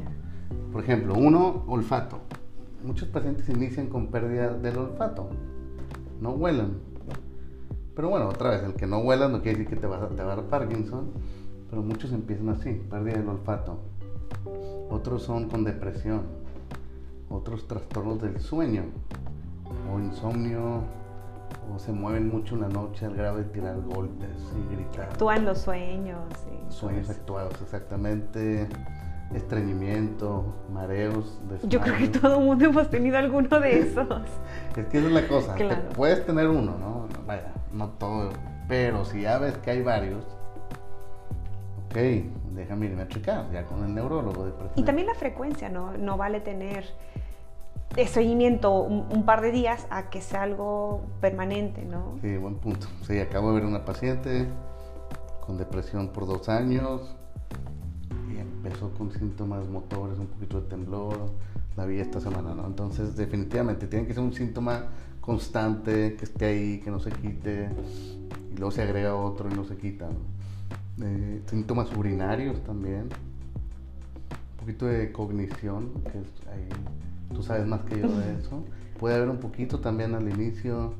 Por 0.72 0.85
ejemplo, 0.85 1.14
uno, 1.14 1.64
olfato 1.66 2.20
muchos 2.84 3.08
pacientes 3.08 3.48
inician 3.48 3.88
con 3.88 4.08
pérdida 4.08 4.54
del 4.54 4.76
olfato, 4.78 5.28
no 6.20 6.30
huelan. 6.30 6.78
Pero 7.94 8.08
bueno, 8.08 8.28
otra 8.28 8.50
vez, 8.50 8.62
el 8.62 8.74
que 8.74 8.86
no 8.86 8.98
huela 8.98 9.28
no 9.28 9.42
quiere 9.42 9.58
decir 9.58 9.74
que 9.74 9.80
te 9.80 9.86
va, 9.86 10.04
a, 10.04 10.08
te 10.08 10.22
va 10.22 10.32
a 10.32 10.36
dar 10.36 10.44
Parkinson, 10.46 11.10
pero 11.68 11.82
muchos 11.82 12.12
empiezan 12.12 12.48
así, 12.48 12.72
pérdida 12.90 13.18
del 13.18 13.28
olfato. 13.28 13.78
Otros 14.90 15.22
son 15.22 15.48
con 15.48 15.64
depresión, 15.64 16.22
otros 17.28 17.66
trastornos 17.68 18.20
del 18.22 18.40
sueño, 18.40 18.84
o 19.92 19.98
insomnio, 19.98 20.82
o 21.74 21.78
se 21.78 21.92
mueven 21.92 22.28
mucho 22.28 22.54
en 22.54 22.62
la 22.62 22.68
noche 22.68 23.06
al 23.06 23.14
grado 23.14 23.38
de 23.38 23.44
tirar 23.44 23.80
golpes 23.82 24.28
y 24.56 24.74
gritar. 24.74 25.10
Actúan 25.10 25.44
los 25.44 25.58
sueños. 25.58 26.20
Sueños 26.70 27.10
actuados, 27.10 27.60
exactamente 27.60 28.68
estreñimiento, 29.34 30.44
mareos. 30.72 31.40
Yo 31.64 31.80
creo 31.80 31.96
que 31.96 32.08
todo 32.08 32.38
el 32.38 32.44
mundo 32.44 32.66
hemos 32.66 32.90
tenido 32.90 33.18
alguno 33.18 33.60
de 33.60 33.80
esos. 33.80 34.08
es 34.76 34.86
que 34.86 34.98
esa 34.98 35.06
es 35.06 35.12
la 35.12 35.28
cosa. 35.28 35.56
puedes 35.94 36.24
tener 36.26 36.48
uno, 36.48 36.76
¿no? 36.78 37.08
Vaya, 37.26 37.52
no 37.72 37.88
todo. 37.90 38.30
Pero 38.68 39.04
si 39.04 39.22
ya 39.22 39.38
ves 39.38 39.56
que 39.58 39.70
hay 39.70 39.82
varios, 39.82 40.24
ok, 41.86 41.96
déjame 42.54 42.86
irme 42.86 43.02
a 43.02 43.08
checar, 43.08 43.50
ya 43.52 43.64
con 43.64 43.84
el 43.84 43.94
neurólogo. 43.94 44.46
De 44.46 44.52
y 44.76 44.82
también 44.82 45.06
la 45.06 45.14
frecuencia, 45.14 45.68
¿no? 45.68 45.92
No 45.98 46.16
vale 46.16 46.40
tener 46.40 46.84
de 47.94 48.06
seguimiento 48.06 48.72
un, 48.80 49.06
un, 49.10 49.24
par 49.24 49.42
de 49.42 49.50
días 49.50 49.86
a 49.90 50.08
que 50.08 50.22
sea 50.22 50.42
algo 50.42 51.02
permanente, 51.20 51.84
¿no? 51.84 52.16
Sí, 52.22 52.36
buen 52.38 52.54
punto. 52.56 52.86
Sí, 53.06 53.18
acabo 53.18 53.48
de 53.48 53.60
ver 53.60 53.66
una 53.66 53.84
paciente 53.84 54.46
con 55.44 55.58
depresión 55.58 56.08
por 56.08 56.26
dos 56.26 56.48
años, 56.48 57.14
empezó 58.64 58.90
con 58.90 59.11
síntomas 59.11 59.68
motores, 59.68 60.18
un 60.18 60.27
poquito 60.27 60.61
de 60.61 60.68
temblor, 60.68 61.31
la 61.77 61.85
vi 61.85 61.98
esta 61.98 62.20
semana, 62.20 62.55
¿no? 62.55 62.66
Entonces, 62.66 63.16
definitivamente, 63.16 63.87
tiene 63.87 64.07
que 64.07 64.14
ser 64.14 64.22
un 64.22 64.33
síntoma 64.33 64.87
constante, 65.20 66.14
que 66.16 66.25
esté 66.25 66.44
ahí, 66.46 66.81
que 66.81 66.90
no 66.90 67.01
se 67.01 67.11
quite, 67.11 67.70
y 68.53 68.57
luego 68.57 68.70
se 68.70 68.83
agrega 68.83 69.14
otro 69.16 69.48
y 69.51 69.55
no 69.55 69.64
se 69.64 69.77
quita, 69.77 70.09
eh, 71.01 71.42
síntomas 71.46 71.90
urinarios 71.96 72.62
también, 72.62 73.03
un 73.03 74.59
poquito 74.59 74.87
de 74.87 75.11
cognición, 75.11 75.90
que 76.05 76.18
ahí, 76.51 76.68
tú 77.35 77.42
sabes 77.42 77.66
más 77.66 77.83
que 77.83 78.01
yo 78.01 78.09
de 78.09 78.35
eso. 78.40 78.62
Puede 79.01 79.16
haber 79.16 79.31
un 79.31 79.38
poquito 79.38 79.81
también 79.81 80.14
al 80.14 80.29
inicio. 80.29 80.94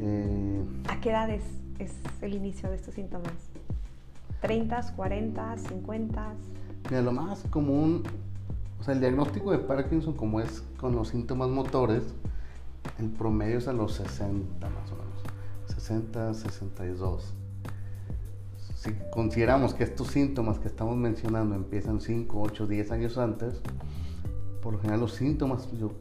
Eh, 0.00 0.62
¿A 0.88 1.00
qué 1.00 1.10
edad 1.10 1.30
es, 1.30 1.44
el 2.20 2.34
inicio 2.34 2.68
de 2.68 2.76
estos 2.76 2.94
síntomas? 2.94 3.32
¿30, 4.42 4.94
40, 4.94 5.56
50? 5.56 6.34
Mira, 6.88 7.02
lo 7.02 7.12
más 7.12 7.42
común, 7.50 8.02
o 8.80 8.84
sea, 8.84 8.94
el 8.94 9.00
diagnóstico 9.00 9.50
de 9.50 9.58
Parkinson 9.58 10.14
como 10.14 10.40
es 10.40 10.62
con 10.78 10.94
los 10.94 11.08
síntomas 11.08 11.48
motores, 11.48 12.02
el 12.98 13.08
promedio 13.08 13.58
es 13.58 13.68
a 13.68 13.72
los 13.72 13.94
60 13.94 14.68
más 14.68 14.92
o 14.92 14.96
menos, 14.96 15.22
60, 15.74 16.34
62. 16.34 17.34
Si 18.76 18.92
consideramos 19.10 19.74
que 19.74 19.84
estos 19.84 20.08
síntomas 20.08 20.58
que 20.58 20.68
estamos 20.68 20.96
mencionando 20.96 21.54
empiezan 21.54 22.00
5, 22.00 22.40
8, 22.40 22.66
10 22.66 22.90
años 22.92 23.18
antes, 23.18 23.60
por 24.62 24.74
lo 24.74 24.78
general 24.78 25.00
los 25.00 25.14
síntomas 25.14 25.70
yo, 25.72 25.92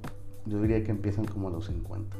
yo 0.46 0.62
diría 0.62 0.84
que 0.84 0.92
empiezan 0.92 1.26
como 1.26 1.48
a 1.48 1.52
los 1.52 1.66
50. 1.66 2.16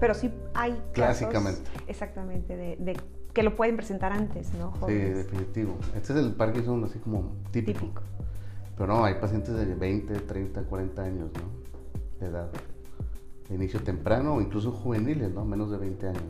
Pero 0.00 0.14
sí 0.14 0.30
hay 0.54 0.72
casos, 0.72 0.92
Clásicamente. 0.92 1.70
Exactamente, 1.86 2.56
de, 2.56 2.96
que 3.36 3.42
lo 3.42 3.54
pueden 3.54 3.76
presentar 3.76 4.14
antes, 4.14 4.54
¿no? 4.54 4.72
Sí, 4.86 4.94
definitivo. 4.94 5.76
Este 5.94 6.14
es 6.14 6.20
el 6.20 6.32
Parkinson 6.32 6.82
así 6.84 6.98
como 6.98 7.34
típico. 7.50 7.80
típico. 7.80 8.02
Pero 8.78 8.94
no, 8.94 9.04
hay 9.04 9.16
pacientes 9.16 9.54
de 9.54 9.74
20, 9.74 10.20
30, 10.20 10.62
40 10.62 11.02
años, 11.02 11.30
¿no? 11.34 12.18
De 12.18 12.32
edad 12.32 12.50
de 13.46 13.54
inicio 13.54 13.82
temprano 13.82 14.36
o 14.36 14.40
incluso 14.40 14.72
juveniles, 14.72 15.34
¿no? 15.34 15.44
Menos 15.44 15.70
de 15.70 15.76
20 15.76 16.08
años. 16.08 16.22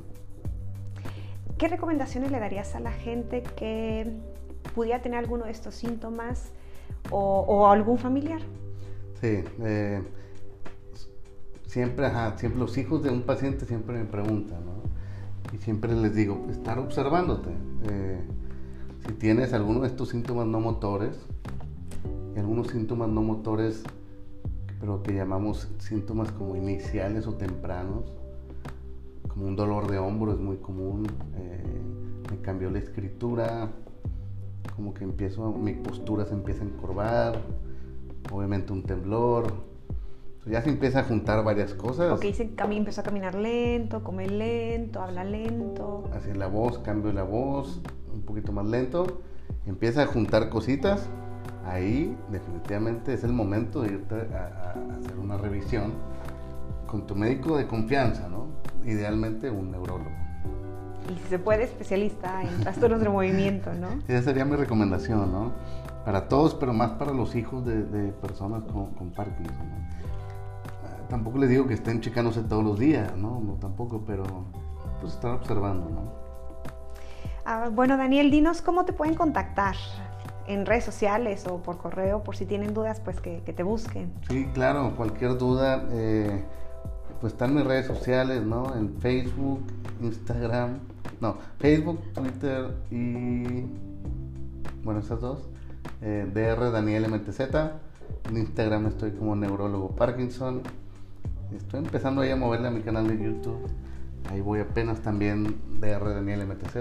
¿Qué 1.57 1.69
recomendaciones 1.69 2.33
le 2.33 2.41
darías 2.41 2.75
a 2.75 2.81
la 2.81 2.91
gente 2.91 3.45
que 3.55 4.13
pudiera 4.75 5.01
tener 5.01 5.21
alguno 5.21 5.45
de 5.45 5.53
estos 5.53 5.77
síntomas 5.77 6.51
o, 7.11 7.69
algún 7.69 7.99
familiar? 7.99 8.41
Sí, 9.21 9.45
eh, 9.61 10.03
siempre, 11.69 12.07
ajá, 12.07 12.37
siempre 12.37 12.59
los 12.59 12.77
hijos 12.77 13.05
de 13.05 13.11
un 13.11 13.23
paciente 13.23 13.65
siempre 13.65 13.97
me 13.97 14.07
preguntan, 14.07 14.67
¿no? 14.67 14.73
Y 15.53 15.59
siempre 15.59 15.95
les 15.95 16.15
digo, 16.15 16.47
estar 16.51 16.79
observándote. 16.79 17.51
Eh, 17.91 18.21
si 19.07 19.13
tienes 19.15 19.53
alguno 19.53 19.81
de 19.81 19.89
estos 19.89 20.09
síntomas 20.09 20.47
no 20.47 20.61
motores, 20.61 21.17
y 22.35 22.39
algunos 22.39 22.69
síntomas 22.69 23.09
no 23.09 23.23
motores 23.23 23.85
pero 24.81 25.03
que 25.03 25.15
llamamos 25.15 25.69
síntomas 25.79 26.31
como 26.33 26.57
iniciales 26.57 27.27
o 27.27 27.35
tempranos, 27.35 28.13
como 29.29 29.47
un 29.47 29.57
dolor 29.57 29.91
de 29.91 29.99
hombro 29.99 30.33
es 30.33 30.39
muy 30.39 30.57
común, 30.59 31.07
eh, 31.37 31.83
me 32.31 32.41
cambió 32.41 32.71
la 32.71 32.79
escritura, 32.79 33.71
como 34.75 34.93
que 34.93 35.05
empiezo, 35.05 35.53
mi 35.53 35.75
postura 35.75 36.27
se 36.27 36.35
empieza 36.35 36.63
a 36.63 36.67
encorvar, 36.67 37.41
obviamente 38.31 38.73
un 38.73 38.83
temblor, 38.83 39.53
ya 40.47 40.63
se 40.63 40.71
empieza 40.71 41.01
a 41.01 41.05
juntar 41.05 41.43
varias 41.45 41.75
cosas. 41.75 42.13
Ok, 42.13 42.23
dice, 42.23 42.51
empezó 42.71 43.01
a 43.01 43.05
caminar 43.05 43.35
lento, 43.35 44.03
come 44.03 44.29
lento, 44.29 45.03
habla 45.03 45.25
lento. 45.25 46.05
Así 46.15 46.33
la 46.33 46.47
voz, 46.47 46.79
cambio 46.79 47.13
la 47.13 47.25
voz, 47.25 47.81
un 48.13 48.23
poquito 48.23 48.53
más 48.53 48.67
lento, 48.67 49.23
empieza 49.67 50.03
a 50.03 50.07
juntar 50.07 50.49
cositas 50.49 51.09
ahí 51.67 52.17
definitivamente 52.31 53.15
es 53.15 53.25
el 53.25 53.33
momento 53.33 53.83
de 53.83 53.93
irte 53.93 54.15
a, 54.15 54.75
hacer 54.99 55.19
una 55.19 55.37
revisión 55.37 55.93
con 56.87 57.07
tu 57.07 57.17
médico 57.17 57.57
de 57.57 57.67
confianza, 57.67 58.29
¿no? 58.29 58.47
Idealmente 58.85 59.51
un 59.51 59.73
neurólogo. 59.73 60.11
Y 61.13 61.19
si 61.19 61.29
se 61.29 61.39
puede, 61.39 61.65
especialista 61.65 62.43
en 62.43 62.61
trastornos 62.61 63.01
de 63.01 63.09
movimiento, 63.09 63.73
¿no? 63.75 63.89
Esa 64.09 64.23
sería 64.23 64.45
mi 64.45 64.57
recomendación, 64.57 65.33
¿no? 65.33 65.53
Para 66.05 66.29
todos, 66.29 66.55
pero 66.55 66.73
más 66.73 66.93
para 66.93 67.13
los 67.13 67.35
hijos 67.35 67.67
de, 67.67 68.13
personas 68.23 68.63
con, 68.65 69.11
Parkinson. 69.11 69.57
Ah, 69.57 70.26
tampoco 71.09 71.39
les 71.39 71.51
digo 71.51 71.67
que 71.67 71.75
estén 71.75 72.01
checándose 72.01 72.43
todos 72.43 72.65
los 72.65 72.79
días, 72.79 73.17
¿no? 73.17 73.41
No 73.41 73.55
tampoco, 73.55 74.03
pero 74.07 74.25
pues 75.01 75.15
estar 75.15 75.33
observando, 75.33 75.89
¿no? 75.89 76.13
Ah, 77.45 77.71
bueno, 77.73 77.97
Daniel, 77.97 78.31
dinos 78.31 78.61
cómo 78.61 78.85
te 78.85 78.93
pueden 78.93 79.15
contactar 79.15 79.77
en 80.47 80.67
redes 80.67 80.85
sociales 80.85 81.47
o 81.47 81.59
por 81.63 81.79
correo, 81.79 82.23
por 82.23 82.37
si 82.37 82.47
tienen 82.47 82.75
dudas, 82.75 83.01
pues 83.01 83.21
que, 83.21 83.41
te 83.41 83.63
busquen. 83.63 84.13
Sí, 84.29 84.47
claro, 84.53 84.95
cualquier 84.97 85.39
duda, 85.39 85.85
eh, 85.91 86.45
pues 87.21 87.33
están 87.33 87.55
mis 87.55 87.65
redes 87.65 87.87
sociales, 87.87 88.43
¿no? 88.43 88.75
En 88.75 88.97
Facebook, 88.99 89.61
Instagram, 90.01 90.79
no, 91.21 91.37
Facebook, 91.59 92.01
Twitter 92.15 92.75
y, 92.91 93.67
bueno, 94.83 95.01
esas 95.01 95.21
dos, 95.21 95.49
eh, 96.03 96.29
DR 96.33 96.71
Daniel 96.71 97.09
MTZ, 97.09 97.41
en 98.29 98.37
Instagram 98.37 98.87
estoy 98.87 99.13
como 99.13 99.37
neurólogo 99.37 99.91
Parkinson, 99.91 100.63
estoy 101.55 101.81
empezando 101.81 102.23
ahí 102.23 102.31
a 102.31 102.37
moverle 102.37 102.69
a 102.69 102.71
mi 102.71 102.81
canal 102.81 103.07
de 103.09 103.23
YouTube, 103.23 103.69
ahí 104.31 104.41
voy 104.41 104.61
apenas 104.61 105.01
también 105.01 105.59
DR 105.81 106.15
Daniel 106.15 106.47
MTZ. 106.47 106.77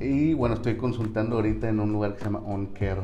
Y 0.00 0.34
bueno, 0.34 0.56
estoy 0.56 0.76
consultando 0.76 1.36
ahorita 1.36 1.68
en 1.68 1.78
un 1.80 1.92
lugar 1.92 2.14
que 2.14 2.20
se 2.20 2.24
llama 2.26 2.40
OnCare, 2.40 3.02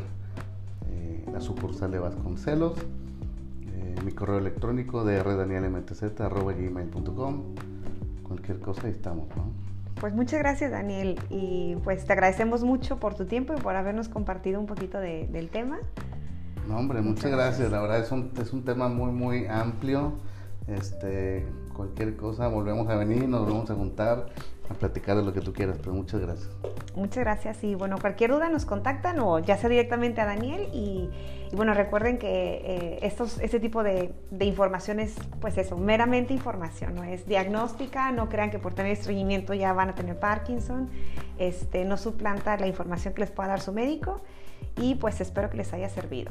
eh, 0.91 1.25
la 1.33 1.41
sucursal 1.41 1.91
de 1.91 1.99
Vasconcelos. 1.99 2.79
Eh, 3.73 3.97
mi 4.05 4.13
correo 4.13 4.37
electrónico 4.39 5.05
de 5.05 5.21
rdanielmtz.gmail.com. 5.23 7.43
Cualquier 8.23 8.61
cosa 8.61 8.87
ahí 8.87 8.93
estamos, 8.93 9.27
¿no? 9.37 9.53
Pues 10.01 10.15
muchas 10.15 10.39
gracias 10.39 10.71
Daniel 10.71 11.19
y 11.29 11.75
pues 11.83 12.05
te 12.05 12.13
agradecemos 12.13 12.63
mucho 12.63 13.01
por 13.01 13.15
tu 13.15 13.25
tiempo 13.25 13.53
y 13.55 13.57
por 13.61 13.75
habernos 13.75 14.09
compartido 14.09 14.61
un 14.61 14.67
poquito 14.67 15.01
del 15.01 15.51
tema. 15.51 15.81
No, 16.69 16.77
hombre, 16.77 17.01
muchas, 17.01 17.33
gracias. 17.33 17.73
La 17.73 17.81
verdad 17.81 18.01
es 18.01 18.13
un, 18.13 18.31
es 18.41 18.53
un 18.53 18.65
tema 18.65 18.89
muy, 18.89 19.11
muy 19.11 19.47
amplio. 19.47 20.13
Este, 20.69 21.47
cualquier 21.75 22.17
cosa, 22.17 22.49
volvemos 22.49 22.89
a 22.89 22.97
venir, 22.97 23.27
nos 23.29 23.41
volvemos 23.41 23.71
a 23.71 23.75
juntar 23.75 24.27
a 24.69 24.75
platicar 24.75 25.17
de 25.17 25.23
lo 25.23 25.33
que 25.33 25.41
tú 25.41 25.53
quieras, 25.53 25.79
pero 25.79 25.95
muchas 25.95 26.21
gracias. 26.21 26.51
Muchas 26.95 27.25
gracias 27.25 27.65
y 27.65 27.75
bueno, 27.75 27.97
cualquier 27.99 28.31
duda 28.31 28.51
nos 28.51 28.67
contactan 28.67 29.19
o 29.21 29.39
ya 29.39 29.57
sea 29.57 29.71
directamente 29.71 30.21
a 30.21 30.27
Daniel 30.27 30.69
y, 30.75 31.09
bueno, 31.55 31.73
recuerden 31.73 32.19
que 32.19 32.29
eh, 32.29 32.99
estos, 33.03 33.39
este 33.41 33.61
tipo 33.61 33.83
de, 33.83 34.13
de, 34.31 34.45
información 34.45 35.01
es 35.01 35.15
pues 35.41 35.57
eso, 35.57 35.79
meramente 35.79 36.35
información, 36.35 36.95
no 36.95 37.05
es 37.05 37.27
diagnóstica, 37.27 38.13
no 38.13 38.29
crean 38.29 38.51
que 38.51 38.59
por 38.59 38.75
tener 38.75 38.93
estreñimiento 38.93 39.55
ya 39.55 39.73
van 39.73 39.89
a 39.89 39.95
tener 39.95 40.19
Parkinson, 40.19 40.91
este, 41.39 41.85
no 41.85 41.97
suplanta 41.97 42.57
la 42.59 42.67
información 42.67 43.15
que 43.15 43.21
les 43.21 43.31
pueda 43.31 43.49
dar 43.49 43.61
su 43.61 43.73
médico 43.73 44.21
y 44.77 44.97
pues 44.97 45.21
espero 45.21 45.49
que 45.49 45.57
les 45.57 45.73
haya 45.73 45.89
servido. 45.89 46.31